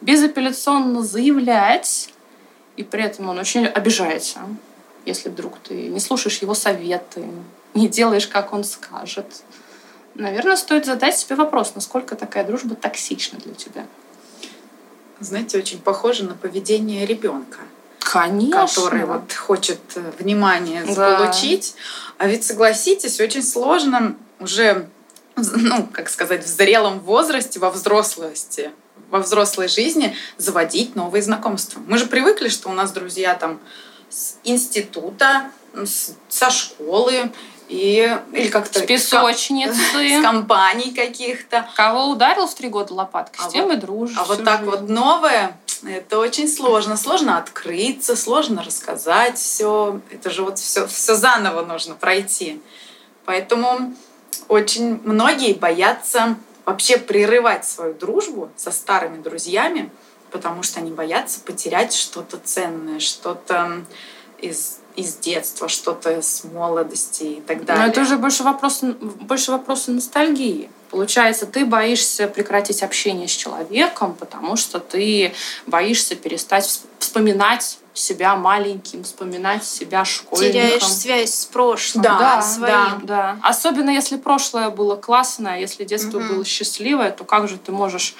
[0.00, 2.12] безапелляционно заявлять,
[2.76, 4.40] и при этом он очень обижается,
[5.04, 7.24] если вдруг ты не слушаешь его советы,
[7.74, 9.42] не делаешь, как он скажет.
[10.18, 13.86] Наверное, стоит задать себе вопрос, насколько такая дружба токсична для тебя.
[15.20, 17.58] Знаете, очень похоже на поведение ребенка.
[18.00, 18.66] Конечно.
[18.66, 21.74] Который вот хочет э, внимание заполучить.
[22.18, 22.24] Да.
[22.24, 24.88] А ведь согласитесь, очень сложно уже,
[25.36, 28.72] ну, как сказать, в зрелом возрасте, во взрослости,
[29.10, 31.80] во взрослой жизни заводить новые знакомства.
[31.86, 33.60] Мы же привыкли, что у нас друзья там
[34.10, 35.52] с института,
[36.28, 37.30] со школы,
[37.68, 38.80] и, или как-то...
[38.80, 39.78] С песочницы.
[39.92, 41.68] С компаний каких-то.
[41.76, 44.16] Кого ударил в три года лопаткой, а с тем вот, и дружишь.
[44.18, 44.70] А вот так жизнь.
[44.70, 46.96] вот новое, это очень сложно.
[46.96, 50.00] Сложно открыться, сложно рассказать все.
[50.10, 52.60] Это же вот все, все заново нужно пройти.
[53.26, 53.94] Поэтому
[54.48, 59.90] очень многие боятся вообще прерывать свою дружбу со старыми друзьями,
[60.30, 63.84] потому что они боятся потерять что-то ценное, что-то
[64.38, 67.84] из из детства, что-то с молодости и так далее.
[67.84, 70.70] Но это уже больше вопрос, больше вопроса ностальгии.
[70.90, 75.32] Получается, ты боишься прекратить общение с человеком, потому что ты
[75.66, 80.52] боишься перестать вспоминать себя маленьким, вспоминать себя школьником.
[80.52, 82.74] Теряешь связь с прошлым, да, да, своим.
[82.74, 83.38] Да, да.
[83.42, 86.28] Особенно если прошлое было классное, если детство угу.
[86.28, 88.14] было счастливое, то как же ты можешь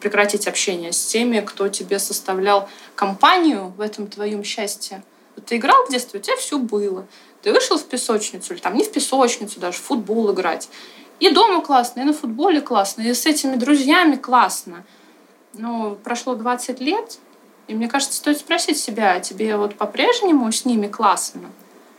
[0.00, 5.02] прекратить общение с теми, кто тебе составлял компанию в этом твоем счастье?
[5.40, 7.06] Ты играл в детстве, у тебя все было.
[7.42, 10.68] Ты вышел в песочницу, или там не в песочницу даже, в футбол играть.
[11.20, 14.84] И дома классно, и на футболе классно, и с этими друзьями классно.
[15.54, 17.18] Но прошло 20 лет,
[17.66, 21.50] и мне кажется, стоит спросить себя, а тебе вот по-прежнему с ними классно?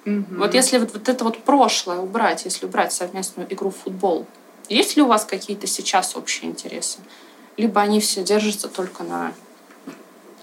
[0.05, 0.25] Угу.
[0.37, 4.25] Вот если вот, вот это вот прошлое убрать, если убрать совместную игру в футбол,
[4.69, 6.99] есть ли у вас какие-то сейчас общие интересы?
[7.57, 9.33] Либо они все держатся только на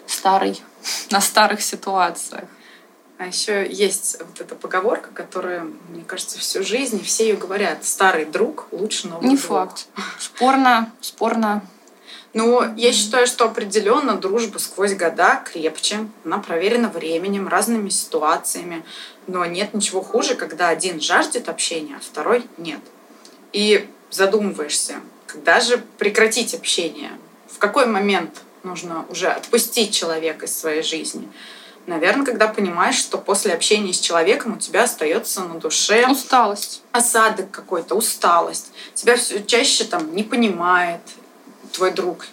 [0.07, 0.61] старой,
[1.11, 2.45] на старых ситуациях?
[3.19, 7.85] А еще есть вот эта поговорка, которая, мне кажется, всю жизнь все ее говорят.
[7.85, 9.47] Старый друг лучше новый Не друг.
[9.47, 9.87] факт.
[10.19, 11.67] Спорно, спорно.
[12.35, 16.07] Ну, я считаю, что определенно дружба сквозь года крепче.
[16.25, 18.85] Она проверена временем, разными ситуациями.
[19.27, 22.81] Но нет ничего хуже, когда один жаждет общения, а второй нет.
[23.55, 27.13] И задумываешься, когда же прекратить общение?
[27.51, 31.33] В какой момент нужно уже отпустить человека из своей жизни?
[31.87, 37.51] Наверное, когда понимаешь, что после общения с человеком у тебя остается на душе усталость, осадок
[37.53, 38.73] какой-то, усталость.
[38.95, 41.01] Тебя все чаще там не понимает
[41.73, 42.27] твой друг,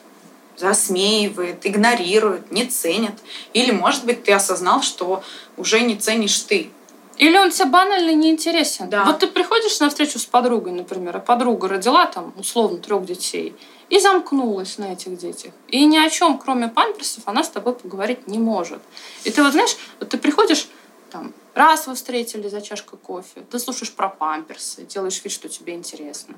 [0.57, 3.13] засмеивает, игнорирует, не ценит.
[3.53, 5.23] Или, может быть, ты осознал, что
[5.55, 6.71] уже не ценишь ты.
[7.17, 8.89] Или он тебе банально не интересен.
[8.89, 9.05] Да.
[9.05, 13.55] Вот ты приходишь на встречу с подругой, например, а подруга родила там условно трех детей
[13.89, 15.53] и замкнулась на этих детях.
[15.67, 18.81] И ни о чем, кроме памперсов, она с тобой поговорить не может.
[19.23, 20.67] И ты вот знаешь, вот ты приходишь,
[21.11, 25.75] там, раз вы встретили за чашкой кофе, ты слушаешь про памперсы, делаешь вид, что тебе
[25.75, 26.35] интересно.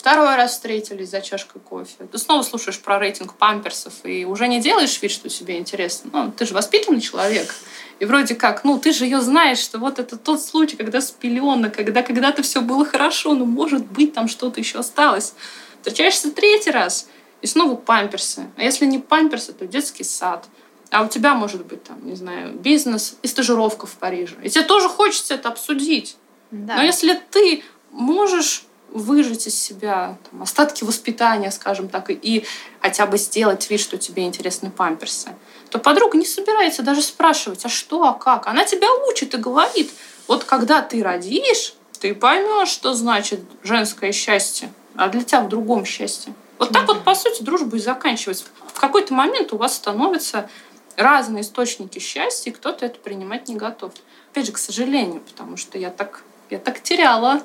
[0.00, 2.06] Второй раз встретились за чашкой кофе.
[2.10, 6.10] Ты снова слушаешь про рейтинг памперсов и уже не делаешь вид, что тебе интересно.
[6.10, 7.54] Ну, ты же воспитанный человек.
[8.00, 11.10] И вроде как, ну, ты же ее знаешь, что вот это тот случай, когда с
[11.10, 15.34] пеленок, когда когда-то все было хорошо, но может быть там что-то еще осталось.
[15.82, 17.08] Встречаешься третий раз,
[17.42, 18.46] и снова памперсы.
[18.56, 20.46] А если не памперсы, то детский сад.
[20.90, 24.36] А у тебя может быть там, не знаю, бизнес и стажировка в Париже.
[24.42, 26.16] И тебе тоже хочется это обсудить.
[26.50, 26.76] Да.
[26.76, 32.44] Но если ты можешь выжить из себя там, остатки воспитания, скажем так, и, и
[32.80, 35.30] хотя бы сделать вид, что тебе интересны памперсы,
[35.70, 38.46] то подруга не собирается даже спрашивать, а что, а как.
[38.46, 39.90] Она тебя учит и говорит,
[40.26, 45.84] вот когда ты родишь, ты поймешь, что значит женское счастье а для тебя в другом
[45.84, 46.34] счастье.
[46.58, 48.44] Вот так вот, по сути, дружба и заканчивается.
[48.66, 50.50] В какой-то момент у вас становятся
[50.96, 53.92] разные источники счастья, и кто-то это принимать не готов.
[54.30, 57.42] Опять же, к сожалению, потому что я так, я так теряла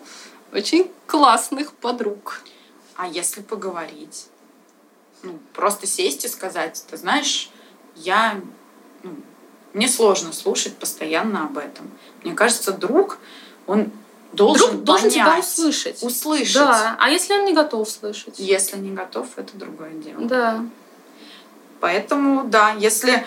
[0.52, 2.42] очень классных подруг.
[2.96, 4.28] А если поговорить?
[5.24, 7.50] Ну, просто сесть и сказать, ты знаешь,
[7.96, 8.40] я...
[9.04, 9.12] Ну,
[9.74, 11.90] мне сложно слушать постоянно об этом.
[12.24, 13.18] Мне кажется, друг,
[13.68, 13.92] он
[14.32, 16.04] должен Друг должен тебя понять, услышать.
[16.04, 16.56] услышать.
[16.56, 16.96] Да.
[17.00, 18.36] А если он не готов слышать?
[18.38, 20.22] Если не готов, это другое дело.
[20.22, 20.66] Да.
[21.80, 23.26] Поэтому, да, если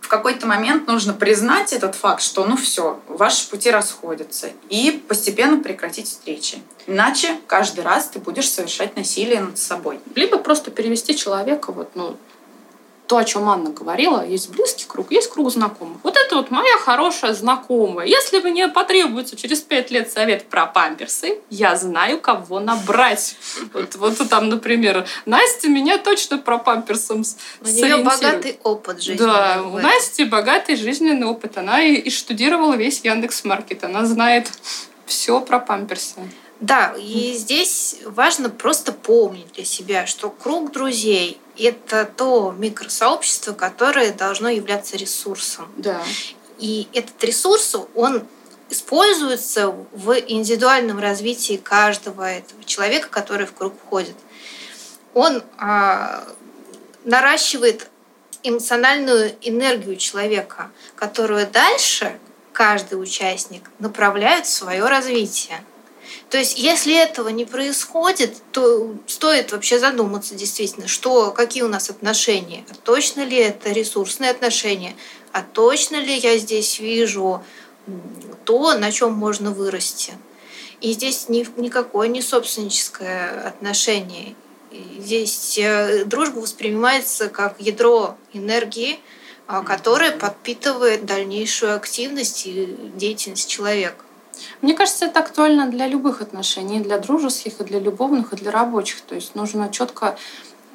[0.00, 5.62] в какой-то момент нужно признать этот факт, что ну все, ваши пути расходятся, и постепенно
[5.62, 6.60] прекратить встречи.
[6.86, 10.00] Иначе каждый раз ты будешь совершать насилие над собой.
[10.14, 12.16] Либо просто перевести человека, вот, ну,
[13.06, 15.98] то, о чем Анна говорила, есть близкий круг, есть круг знакомых.
[16.02, 18.06] Вот это вот моя хорошая знакомая.
[18.06, 23.36] Если мне потребуется через пять лет совет про памперсы, я знаю, кого набрать.
[23.72, 27.22] Вот, вот там, например, Настя меня точно про памперсом
[27.60, 29.18] У нее богатый опыт жизни.
[29.18, 31.58] Да, у Насти богатый жизненный опыт.
[31.58, 33.84] Она и, и штудировала весь Яндекс Маркет.
[33.84, 34.50] Она знает
[35.06, 36.20] все про памперсы.
[36.62, 44.12] Да, и здесь важно просто помнить для себя, что круг друзей– это то микросообщество, которое
[44.12, 45.68] должно являться ресурсом.
[45.76, 46.00] Да.
[46.60, 48.22] И этот ресурс, он
[48.70, 54.14] используется в индивидуальном развитии каждого этого человека, который в круг входит.
[55.14, 56.24] Он а,
[57.02, 57.88] наращивает
[58.44, 62.20] эмоциональную энергию человека, которую дальше
[62.52, 65.64] каждый участник направляет в свое развитие.
[66.32, 71.90] То есть, если этого не происходит, то стоит вообще задуматься действительно, что, какие у нас
[71.90, 72.64] отношения.
[72.70, 74.96] А точно ли это ресурсные отношения?
[75.32, 77.44] А точно ли я здесь вижу
[78.46, 80.14] то, на чем можно вырасти?
[80.80, 84.34] И здесь ни, никакое не собственническое отношение.
[84.98, 89.00] Здесь э, дружба воспринимается как ядро энергии,
[89.46, 94.02] а, которое подпитывает дальнейшую активность и деятельность человека.
[94.60, 98.50] Мне кажется, это актуально для любых отношений, и для дружеских, и для любовных, и для
[98.50, 99.00] рабочих.
[99.02, 100.16] То есть нужно четко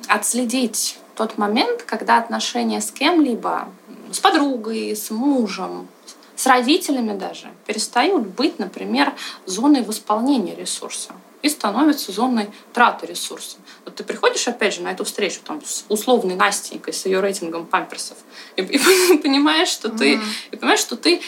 [0.07, 3.67] отследить тот момент, когда отношения с кем-либо,
[4.11, 5.87] с подругой, с мужем,
[6.35, 9.13] с родителями даже, перестают быть, например,
[9.45, 13.57] зоной восполнения ресурса и становятся зоной траты ресурса.
[13.85, 17.65] Вот ты приходишь, опять же, на эту встречу там, с условной Настенькой, с ее рейтингом
[17.65, 18.17] памперсов,
[18.55, 18.77] и, и
[19.23, 19.97] понимаешь, что mm-hmm.
[19.97, 20.19] ты,
[20.51, 21.21] и понимаешь, что ты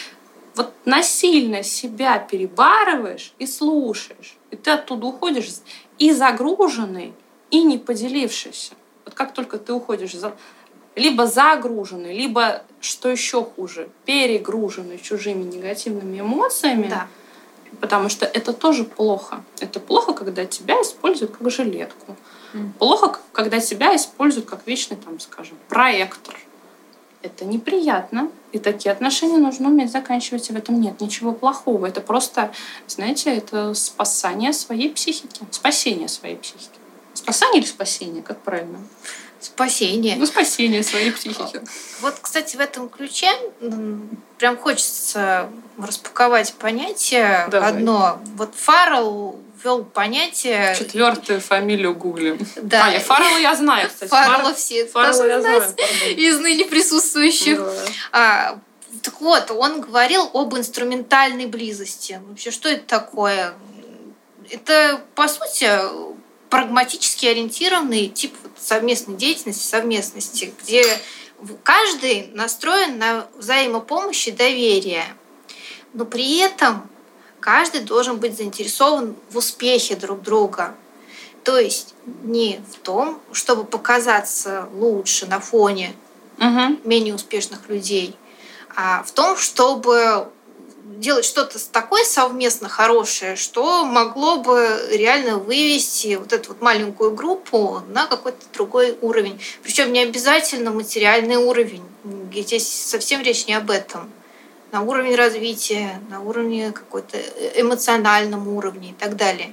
[0.54, 4.36] вот насильно себя перебарываешь и слушаешь.
[4.50, 5.48] И ты оттуда уходишь
[5.98, 7.12] и загруженный,
[7.50, 8.74] и не поделившийся.
[9.04, 10.34] Вот как только ты уходишь за...
[10.94, 17.06] либо загруженный, либо, что еще хуже, перегруженный чужими негативными эмоциями, да.
[17.80, 19.44] потому что это тоже плохо.
[19.60, 22.16] Это плохо, когда тебя используют как жилетку.
[22.52, 22.72] Mm.
[22.78, 26.36] Плохо, когда тебя используют как вечный, там, скажем, проектор
[27.22, 28.30] это неприятно.
[28.52, 31.86] И такие отношения нужно уметь заканчивать, и в этом нет ничего плохого.
[31.86, 32.52] Это просто,
[32.86, 36.78] знаете, это спасание своей психики, спасение своей психики.
[37.14, 38.78] Спасание или спасение, как правильно?
[39.40, 40.16] Спасение.
[40.16, 41.60] Ну, спасение своей психики.
[42.00, 43.30] Вот, кстати, в этом ключе
[44.38, 45.48] прям хочется
[45.78, 47.70] распаковать понятие Давай.
[47.70, 48.20] одно.
[48.36, 50.74] Вот Фаррелл ввел понятие...
[50.78, 52.38] Четвертую фамилию гуглим.
[52.56, 52.86] Да.
[52.86, 54.10] А, я Фаррелла я знаю, кстати.
[54.10, 55.62] Фаррелла все Фаррелла я знаю,
[56.16, 57.58] из ныне присутствующих.
[57.58, 57.74] Да.
[58.12, 58.58] А,
[59.02, 62.20] так вот, он говорил об инструментальной близости.
[62.26, 63.54] Вообще, что это такое?
[64.50, 65.70] Это, по сути,
[66.50, 70.84] прагматически ориентированный тип совместной деятельности, совместности, где
[71.62, 75.04] каждый настроен на взаимопомощь и доверие.
[75.94, 76.88] Но при этом
[77.38, 80.74] каждый должен быть заинтересован в успехе друг друга.
[81.44, 85.94] То есть не в том, чтобы показаться лучше на фоне
[86.38, 86.78] угу.
[86.84, 88.14] менее успешных людей,
[88.76, 90.28] а в том, чтобы
[91.00, 97.82] делать что-то такое совместно хорошее, что могло бы реально вывести вот эту вот маленькую группу
[97.88, 99.40] на какой-то другой уровень.
[99.62, 101.82] Причем не обязательно материальный уровень.
[102.32, 104.10] Здесь совсем речь не об этом
[104.72, 107.18] на уровень развития, на уровне какой-то
[107.56, 109.52] эмоциональном уровне и так далее.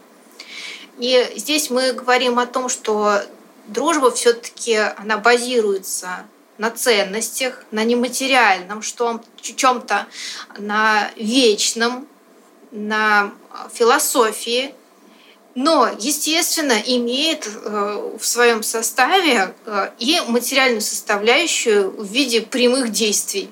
[1.00, 3.22] И здесь мы говорим о том, что
[3.68, 6.26] дружба все-таки она базируется
[6.58, 8.82] на ценностях, на нематериальном
[9.42, 10.08] чем-то,
[10.58, 12.08] на вечном,
[12.72, 13.32] на
[13.74, 14.74] философии,
[15.56, 23.50] но, естественно, имеет э, в своем составе э, и материальную составляющую в виде прямых действий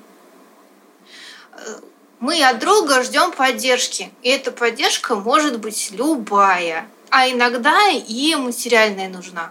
[2.20, 4.10] мы от друга ждем поддержки.
[4.22, 6.88] И эта поддержка может быть любая.
[7.10, 9.50] А иногда и материальная нужна.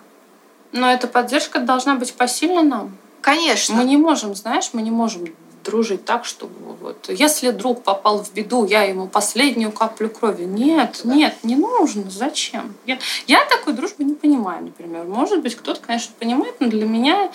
[0.71, 2.97] Но эта поддержка должна быть посильна нам.
[3.25, 3.73] Конечно.
[3.73, 5.25] Мы не можем, знаешь, мы не можем
[5.63, 10.43] дружить так, чтобы вот, если друг попал в беду, я ему последнюю каплю крови.
[10.43, 11.11] Нет, да.
[11.15, 12.03] нет, не нужно.
[12.11, 12.75] Зачем?
[12.85, 15.05] Я, я такой дружбы не понимаю, например.
[15.05, 17.31] Может быть, кто-то, конечно, понимает, но для меня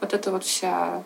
[0.00, 1.02] вот эта вот вся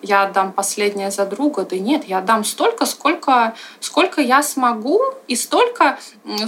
[0.00, 1.66] я отдам последнее за друга.
[1.68, 5.98] Да нет, я отдам столько, сколько, сколько я смогу, и столько,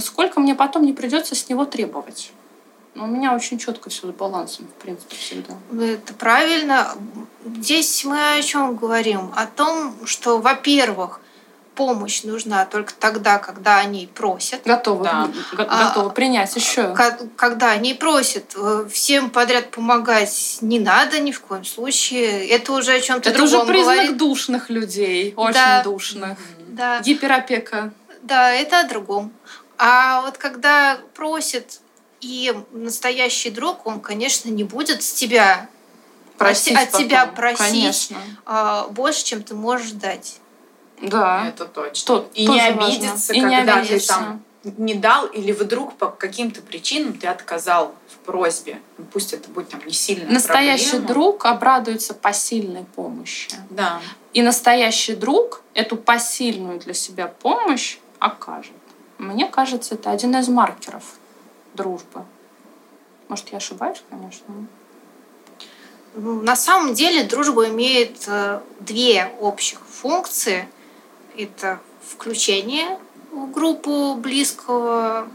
[0.01, 2.31] сколько мне потом не придется с него требовать.
[2.95, 5.53] Но у меня очень четко все с балансом, в принципе, всегда.
[5.79, 6.93] Это правильно.
[7.45, 9.31] Здесь мы о чем говорим?
[9.35, 11.19] О том, что, во-первых,
[11.75, 14.61] помощь нужна только тогда, когда они просят.
[14.65, 15.29] Готовы, да.
[15.51, 16.95] готовы а, принять еще.
[17.35, 22.47] Когда они просят, э, всем подряд помогать не надо ни в коем случае.
[22.47, 24.17] Это уже о чем-то другом Это уже признак говорит.
[24.17, 25.83] душных людей, очень да.
[25.83, 26.39] душных.
[26.69, 27.01] Да.
[27.01, 27.93] Гиперопека.
[28.21, 29.33] Да, это о другом.
[29.77, 31.81] А вот когда просят,
[32.25, 35.69] и настоящий друг, он, конечно, не будет с тебя
[36.39, 38.17] просить от, тебя просить конечно.
[38.45, 40.39] А, больше, чем ты можешь дать.
[41.03, 41.47] Да.
[41.47, 41.93] Это точно.
[41.93, 44.13] Что, и не обидеться, и когда не обидеться.
[44.13, 44.43] ты там
[44.77, 48.81] не дал, или вдруг по каким-то причинам ты отказал в просьбе.
[48.97, 50.27] Ну, пусть это будет там не сильно.
[50.33, 51.07] Настоящий проблема.
[51.07, 53.51] друг обрадуется посильной помощи.
[53.69, 54.01] Да.
[54.33, 58.73] И настоящий друг эту посильную для себя помощь окажет.
[59.19, 61.03] Мне кажется, это один из маркеров
[61.75, 62.25] дружбы.
[63.27, 64.45] Может, я ошибаюсь, конечно.
[66.15, 70.67] На самом деле дружба имеет э, две общих функции
[71.37, 72.99] это включение
[73.31, 75.27] в группу близкого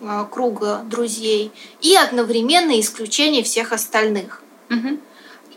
[0.00, 4.42] а, круга друзей и одновременно исключение всех остальных.
[4.70, 4.98] Угу.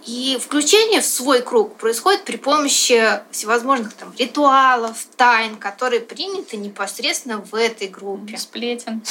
[0.05, 7.39] И включение в свой круг происходит при помощи всевозможных там ритуалов, тайн, которые приняты непосредственно
[7.39, 8.37] в этой группе.
[8.37, 9.01] Сплетен.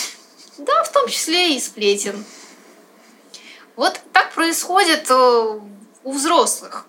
[0.59, 2.25] Да, в том числе и сплетен.
[3.77, 5.61] Вот так происходит э,
[6.05, 6.87] у взрослых.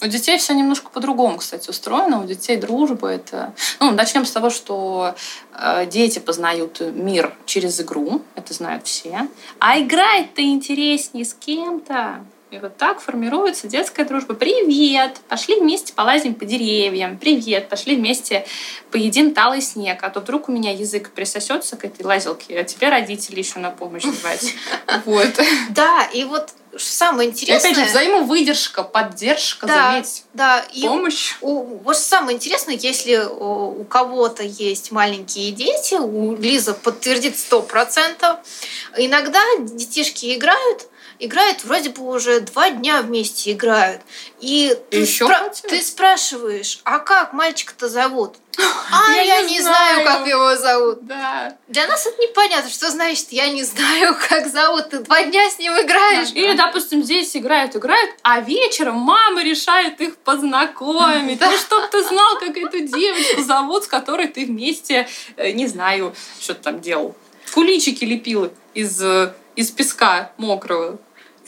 [0.00, 2.22] У детей все немножко по-другому, кстати, устроено.
[2.22, 3.52] У детей дружба это...
[3.80, 5.16] Ну, начнем с того, что
[5.52, 9.26] э, дети познают мир через игру, это знают все.
[9.58, 12.24] А играть-то интереснее с кем-то.
[12.50, 14.32] И вот так формируется детская дружба.
[14.32, 15.18] Привет!
[15.28, 17.18] Пошли вместе полазим по деревьям.
[17.18, 17.68] Привет!
[17.68, 18.46] Пошли вместе
[18.90, 20.02] поедим талый снег.
[20.02, 23.70] А то вдруг у меня язык присосется к этой лазилке, а тебе родители еще на
[23.70, 24.54] помощь звать.
[25.04, 25.28] Вот.
[25.68, 27.70] Да, и вот самое интересное...
[27.70, 30.64] И опять же, взаимовыдержка, поддержка, да, заметь, да.
[30.80, 31.32] помощь.
[31.32, 37.60] И у, вот самое интересное, если у кого-то есть маленькие дети, у Лиза подтвердит сто
[37.60, 38.38] процентов,
[38.96, 40.88] иногда детишки играют,
[41.18, 44.02] играют вроде бы уже два дня вместе играют.
[44.40, 48.36] И ты, спра- ты спрашиваешь, а как мальчика-то зовут?
[48.90, 50.02] А, я, я не, не знаю.
[50.02, 51.06] знаю, как его зовут.
[51.06, 51.54] Да.
[51.68, 54.88] Для нас это непонятно, что значит, я не знаю, как зовут.
[54.88, 56.30] Ты два дня с ним играешь.
[56.32, 61.38] Или, допустим, здесь играют, играют, а вечером мама решает их познакомить.
[61.38, 65.06] Ну, чтоб ты знал, как эту девочку зовут, с которой ты вместе,
[65.36, 67.14] э, не знаю, что ты там делал.
[67.52, 70.98] Куличики лепил из, э, из песка мокрого.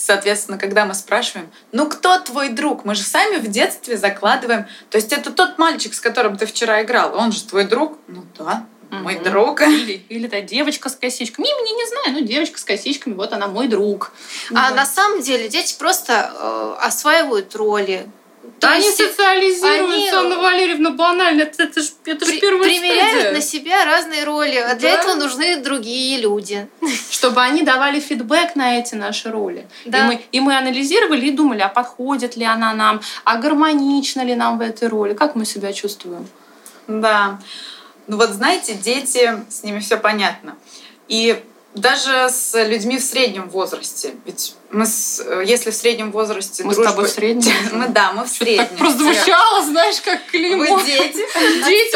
[0.02, 2.86] Соответственно, когда мы спрашиваем, ну кто твой друг?
[2.86, 4.66] Мы же сами в детстве закладываем.
[4.88, 7.98] То есть это тот мальчик, с которым ты вчера играл, он же твой друг?
[8.08, 9.24] Ну да, мой угу.
[9.24, 9.60] друг.
[9.68, 11.44] Или, или та девочка с косичками.
[11.44, 14.12] Не, не, не знаю, ну девочка с косичками, вот она мой друг.
[14.54, 14.76] А да.
[14.76, 18.10] на самом деле дети просто э, осваивают роли,
[18.58, 20.08] то они есть социализируются, они...
[20.08, 21.42] Анна Валерьевна, банально.
[21.42, 23.32] Это, это же это при, первая Примеряют стадия.
[23.32, 24.56] на себя разные роли.
[24.56, 24.74] А да?
[24.76, 26.68] для этого нужны другие люди.
[27.10, 29.66] Чтобы они давали фидбэк на эти наши роли.
[29.84, 29.98] Да.
[29.98, 34.34] И, мы, и мы анализировали и думали, а подходит ли она нам, а гармонично ли
[34.34, 36.26] нам в этой роли, как мы себя чувствуем.
[36.86, 37.38] Да.
[38.06, 40.56] Ну вот знаете, дети, с ними все понятно.
[41.08, 41.42] И
[41.74, 44.14] даже с людьми в среднем возрасте.
[44.24, 46.88] Ведь мы, с, э, если в среднем возрасте мы дружба...
[46.88, 47.52] с тобой в среднем?
[47.72, 48.66] Мы, да, мы в среднем.
[48.68, 50.76] Так прозвучало, знаешь, как клеймо.
[50.76, 51.24] Вы дети.
[51.64, 51.90] Дети.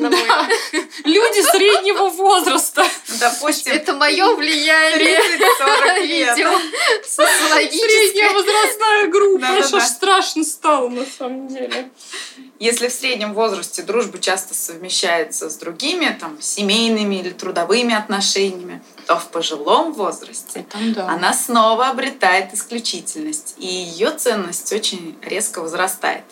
[0.00, 0.48] Да.
[1.04, 2.84] Люди среднего возраста.
[3.20, 3.72] Допустим.
[3.72, 5.20] Это мое влияние.
[5.20, 6.34] 30-40 лет.
[7.04, 9.46] Средняя возрастная группа.
[9.76, 11.90] Аж страшно стало, на самом деле.
[12.58, 18.71] Если в среднем возрасте дружба часто совмещается с другими, там, семейными или трудовыми отношениями,
[19.06, 21.08] то в пожилом возрасте Там, да.
[21.08, 26.24] она снова обретает исключительность, и ее ценность очень резко возрастает.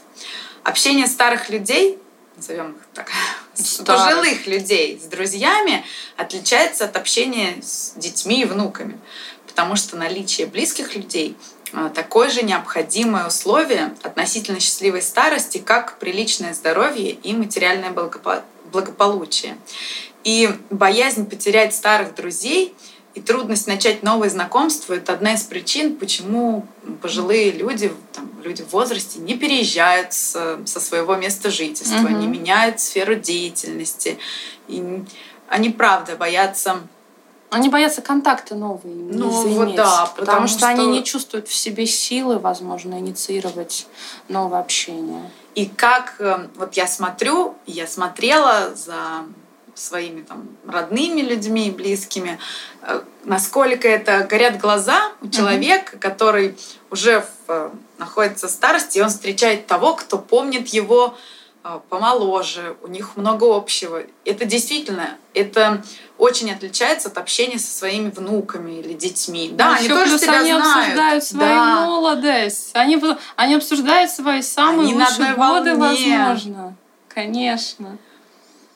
[0.63, 1.99] Общение старых людей,
[2.37, 3.11] назовем их так,
[3.55, 4.05] старых.
[4.05, 5.85] пожилых людей с друзьями
[6.17, 8.99] отличается от общения с детьми и внуками,
[9.47, 11.37] потому что наличие близких людей
[11.73, 17.95] а, такое же необходимое условие относительно счастливой старости, как приличное здоровье и материальное
[18.73, 19.57] благополучие.
[20.25, 22.75] И боязнь потерять старых друзей
[23.15, 26.67] И трудность начать новые знакомства– это одна из причин, почему
[27.03, 32.17] пожилые люди, там, люди в возрасте не переезжают с, со своего места жительства, угу.
[32.17, 34.19] не меняют сферу деятельности.
[34.69, 35.03] И
[35.49, 36.81] они, правда, боятся
[37.51, 41.55] они боятся контакта новые ну, вот да, потому, потому что, что они не чувствуют в
[41.55, 43.89] себе силы, возможно, инициировать
[44.29, 45.29] новое общение.
[45.57, 49.25] И как э, вот я смотрю, я смотрела за
[49.75, 52.39] своими там родными людьми, близкими,
[52.83, 56.01] э, насколько это горят глаза у человека, mm-hmm.
[56.01, 56.59] который
[56.91, 61.17] уже в, э, находится в старости, и он встречает того, кто помнит его
[61.65, 64.03] э, помоложе, у них много общего.
[64.25, 65.83] Это действительно, это
[66.19, 69.51] очень отличается от общения со своими внуками или детьми.
[69.53, 70.77] Да, они тоже себя они знают.
[70.77, 71.87] обсуждают свою да.
[71.87, 73.03] молодость, они,
[73.37, 76.19] они обсуждают свои самые они лучшие годы, волне.
[76.19, 76.77] возможно.
[77.09, 77.99] Конечно.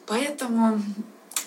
[0.07, 0.81] Поэтому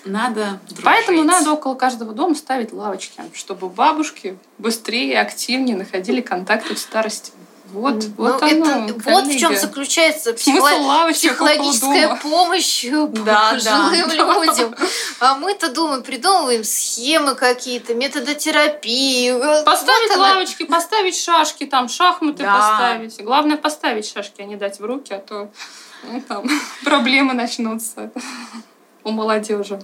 [0.04, 0.84] надо дружить.
[0.84, 6.78] Поэтому надо около каждого дома ставить лавочки, чтобы бабушки быстрее и активнее находили контакты в
[6.78, 7.32] старости.
[7.72, 11.12] Вот, ну, вот, оно, это, вот в чем заключается психолог...
[11.12, 12.86] психологическая помощь
[13.24, 14.44] да, пожилым да.
[14.44, 14.74] людям.
[15.20, 19.32] А мы-то думаем, придумываем схемы какие-то, методотерапии.
[19.64, 20.76] Поставить вот лавочки, она...
[20.76, 22.54] поставить шашки, там шахматы да.
[22.54, 23.22] поставить.
[23.22, 25.50] Главное поставить шашки, а не дать в руки, а то
[26.26, 26.48] там
[26.84, 28.10] проблемы начнутся
[29.04, 29.80] у молодежи.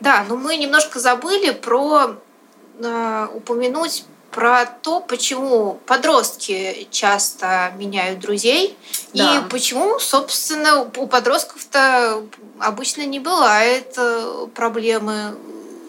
[0.00, 2.16] Да, но мы немножко забыли про
[2.78, 8.76] э, упомянуть про то, почему подростки часто меняют друзей
[9.14, 9.38] да.
[9.38, 12.22] и почему, собственно, у подростков-то
[12.58, 15.34] обычно не бывает э, проблемы.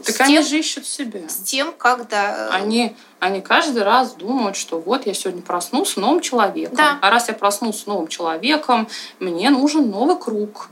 [0.07, 1.29] Так они тем, же ищут себя.
[1.29, 2.49] С тем, когда...
[2.49, 6.75] Они, они каждый раз думают, что вот я сегодня проснулся новым человеком.
[6.75, 6.99] Да.
[7.01, 8.87] А раз я проснулся новым человеком,
[9.19, 10.69] мне нужен новый круг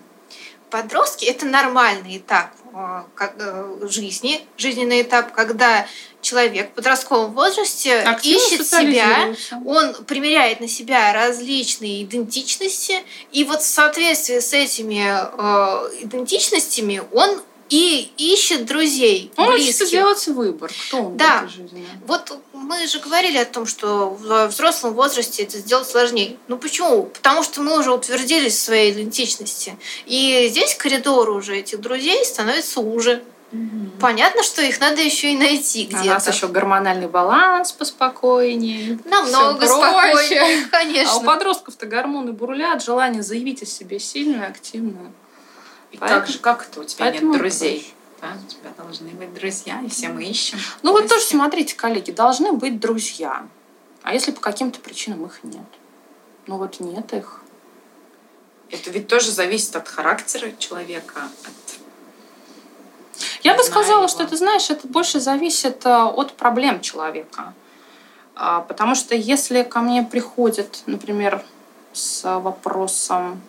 [0.76, 5.88] подростки это нормальный этап э, э, жизни, жизненный этап, когда
[6.22, 13.62] человек в подростковом возрасте Активно ищет себя, он примеряет на себя различные идентичности, и вот
[13.62, 19.32] в соответствии с этими э, идентичностями он и ищет друзей.
[19.38, 19.70] Он близких.
[19.70, 21.42] учится делать выбор, кто он да.
[21.42, 21.88] в этой жизни.
[22.06, 26.38] Вот мы же говорили о том, что в взрослом возрасте это сделать сложнее.
[26.48, 27.04] Ну почему?
[27.04, 29.78] Потому что мы уже утвердились в своей идентичности.
[30.06, 33.24] И здесь коридор уже этих друзей становится уже.
[33.52, 34.00] Угу.
[34.00, 36.02] Понятно, что их надо еще и найти где-то.
[36.02, 39.00] А у нас еще гормональный баланс поспокойнее.
[39.06, 41.14] Намного спокойнее, конечно.
[41.14, 45.12] А у подростков-то гормоны бурлят, желание заявить о себе сильно, активно.
[45.96, 47.94] И Поэтому, как же, как это у тебя нет друзей?
[48.22, 50.60] Да, у тебя должны быть друзья, и все мы ищем.
[50.82, 53.48] Ну вот тоже смотрите, коллеги, должны быть друзья.
[54.04, 55.64] А если по каким-то причинам их нет?
[56.48, 57.42] Ну вот нет их.
[58.72, 61.80] Это ведь тоже зависит от характера человека, от
[63.44, 64.08] я бы сказала, его.
[64.10, 67.54] что ты знаешь, это больше зависит э, от проблем человека.
[68.36, 71.42] А, потому что если ко мне приходит, например,
[71.94, 73.42] с вопросом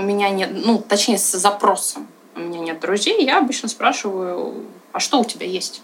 [0.00, 5.00] у меня нет, ну, точнее, с запросом у меня нет друзей, я обычно спрашиваю, а
[5.00, 5.82] что у тебя есть?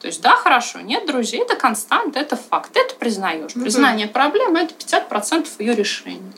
[0.00, 3.52] То есть, да, хорошо, нет друзей, это констант, это факт, это признаешь.
[3.52, 3.62] Mm-hmm.
[3.62, 6.32] Признание проблемы– это 50% ее решения.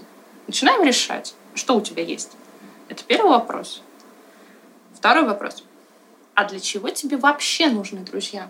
[0.46, 2.30] Начинаем решать, что у тебя есть.
[2.88, 3.82] Это первый вопрос.
[4.94, 5.64] Второй вопрос.
[6.34, 8.48] А для чего тебе вообще нужны друзья?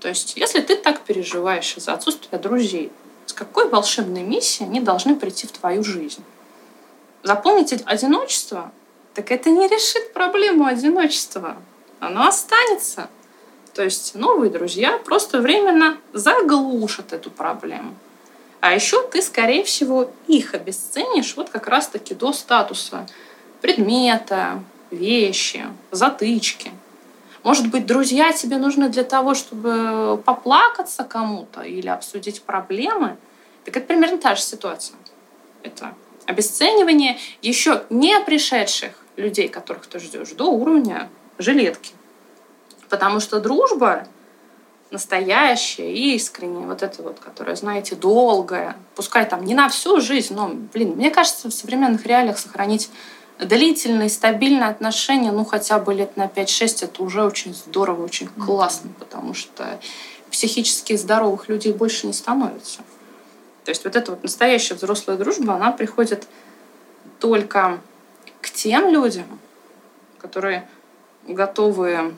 [0.00, 2.92] То есть, если ты так переживаешь из-за отсутствия друзей,
[3.24, 6.22] с какой волшебной миссией они должны прийти в твою жизнь?
[7.22, 8.72] Заполнить одиночество,
[9.14, 11.56] так это не решит проблему одиночества.
[12.00, 13.08] Оно останется.
[13.74, 17.94] То есть новые друзья просто временно заглушат эту проблему.
[18.60, 23.06] А еще ты, скорее всего, их обесценишь вот как раз-таки до статуса
[23.60, 26.70] предмета, вещи, затычки.
[27.42, 33.16] Может быть, друзья тебе нужны для того, чтобы поплакаться кому-то или обсудить проблемы.
[33.64, 34.96] Так это примерно та же ситуация.
[35.62, 35.94] Это
[36.32, 41.08] обесценивание еще не пришедших людей, которых ты ждешь, до уровня
[41.38, 41.92] жилетки.
[42.88, 44.06] Потому что дружба
[44.90, 50.48] настоящая, искренняя, вот это вот, которая, знаете, долгая, пускай там не на всю жизнь, но,
[50.48, 52.90] блин, мне кажется, в современных реалиях сохранить
[53.38, 58.90] длительные, стабильные отношения, ну, хотя бы лет на 5-6, это уже очень здорово, очень классно,
[58.98, 59.80] потому что
[60.30, 62.80] психически здоровых людей больше не становится.
[63.64, 66.26] То есть вот эта вот настоящая взрослая дружба, она приходит
[67.20, 67.80] только
[68.40, 69.38] к тем людям,
[70.18, 70.68] которые
[71.26, 72.14] готовы,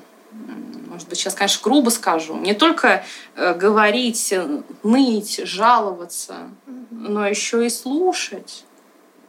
[0.89, 3.05] может быть, сейчас, конечно, грубо скажу, не только
[3.37, 4.35] э, говорить,
[4.83, 6.49] ныть, жаловаться,
[6.91, 8.65] но еще и слушать.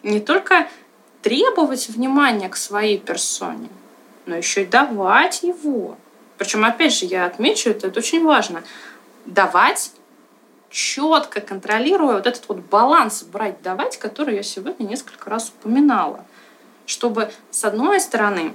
[0.03, 0.68] Не только
[1.22, 3.70] требовать внимания к своей персоне,
[4.26, 5.97] но еще и давать его.
[6.38, 8.63] Причем, опять же, я отмечу, это, это очень важно,
[9.26, 9.91] давать
[10.76, 16.26] четко контролируя вот этот вот баланс брать, давать, который я сегодня несколько раз упоминала.
[16.86, 18.54] Чтобы, с одной стороны,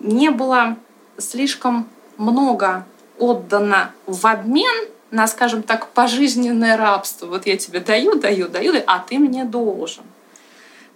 [0.00, 0.78] не было
[1.18, 2.86] слишком много
[3.18, 7.26] отдано в обмен на, скажем так, пожизненное рабство.
[7.26, 10.04] Вот я тебе даю, даю, даю, а ты мне должен.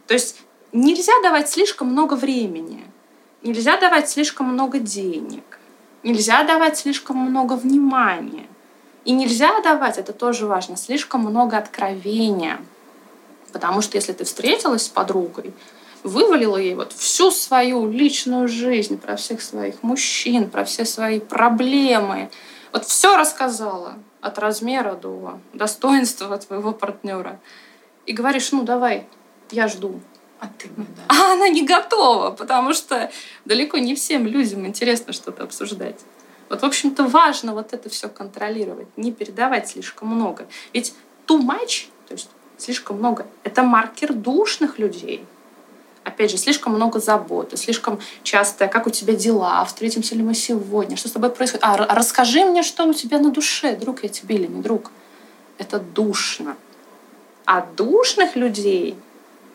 [0.06, 0.40] То есть
[0.72, 2.86] нельзя давать слишком много времени,
[3.42, 5.58] нельзя давать слишком много денег,
[6.02, 8.46] нельзя давать слишком много внимания.
[9.04, 12.58] И нельзя давать, это тоже важно, слишком много откровения.
[13.52, 15.52] Потому что если ты встретилась с подругой,
[16.02, 22.30] вывалила ей вот всю свою личную жизнь про всех своих мужчин, про все свои проблемы,
[22.72, 27.38] вот все рассказала от размера до достоинства твоего партнера.
[28.06, 29.06] И говоришь, ну давай,
[29.50, 30.00] я жду.
[30.40, 30.84] А ты да.
[31.08, 33.10] А она не готова, потому что
[33.44, 36.00] далеко не всем людям интересно что-то обсуждать.
[36.48, 40.46] Вот, в общем-то, важно вот это все контролировать, не передавать слишком много.
[40.72, 40.94] Ведь
[41.26, 42.28] too much, то есть
[42.58, 45.24] слишком много, это маркер душных людей.
[46.04, 50.96] Опять же, слишком много заботы, слишком часто, как у тебя дела, встретимся ли мы сегодня,
[50.96, 51.64] что с тобой происходит.
[51.64, 54.90] А, расскажи мне, что у тебя на душе, друг я тебе или не друг.
[55.56, 56.56] Это душно.
[57.46, 58.96] А душных людей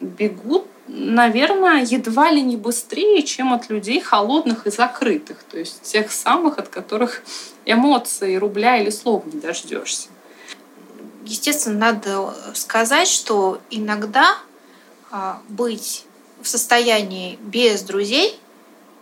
[0.02, 6.12] бегут наверное, едва ли не быстрее, чем от людей холодных и закрытых, то есть тех
[6.12, 7.22] самых, от которых
[7.66, 10.10] эмоции, рубля или слова не дождешься.
[11.26, 14.38] Естественно, надо сказать, что иногда
[15.12, 16.06] а, быть
[16.42, 18.40] в состоянии без друзей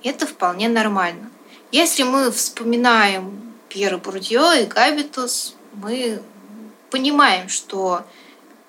[0.03, 1.29] это вполне нормально.
[1.71, 6.21] Если мы вспоминаем Пьера Бурдье и Габитус, мы
[6.89, 8.03] понимаем, что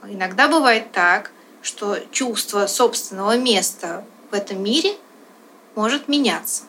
[0.05, 1.33] иногда бывает так,
[1.69, 4.97] что чувство собственного места в этом мире
[5.75, 6.63] может меняться.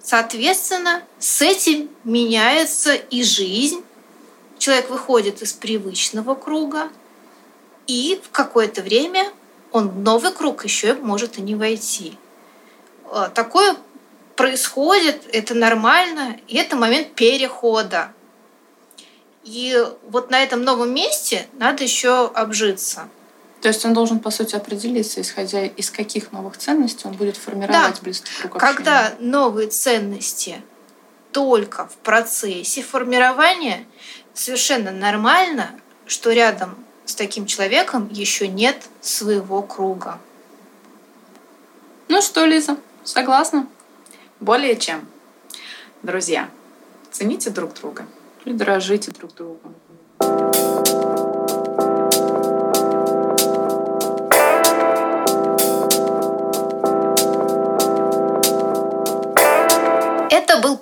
[0.00, 3.82] Соответственно, с этим меняется и жизнь.
[4.58, 6.90] Человек выходит из привычного круга,
[7.88, 9.32] и в какое-то время
[9.72, 12.16] он в новый круг еще может и не войти.
[13.10, 13.76] А, такое
[14.36, 18.12] происходит, это нормально, и это момент перехода.
[19.42, 19.76] И
[20.08, 23.08] вот на этом новом месте надо еще обжиться.
[23.64, 27.94] То есть он должен, по сути, определиться, исходя из каких новых ценностей он будет формировать
[27.94, 28.02] да.
[28.02, 28.74] близкий круг общения.
[28.74, 30.60] Когда новые ценности
[31.32, 33.86] только в процессе формирования,
[34.34, 35.70] совершенно нормально,
[36.04, 40.18] что рядом с таким человеком еще нет своего круга.
[42.08, 43.66] Ну что, Лиза, согласна?
[44.40, 45.08] Более чем.
[46.02, 46.50] Друзья,
[47.10, 48.04] цените друг друга.
[48.44, 49.74] И дорожите друг другом.
[50.20, 50.63] Это был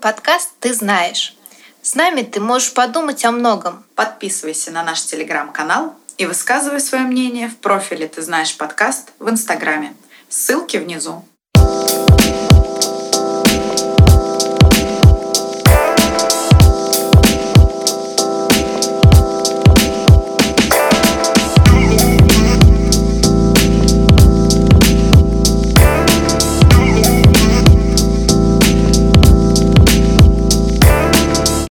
[0.03, 1.37] подкаст «Ты знаешь».
[1.81, 3.85] С нами ты можешь подумать о многом.
[3.95, 9.95] Подписывайся на наш телеграм-канал и высказывай свое мнение в профиле «Ты знаешь подкаст» в Инстаграме.
[10.29, 11.25] Ссылки внизу.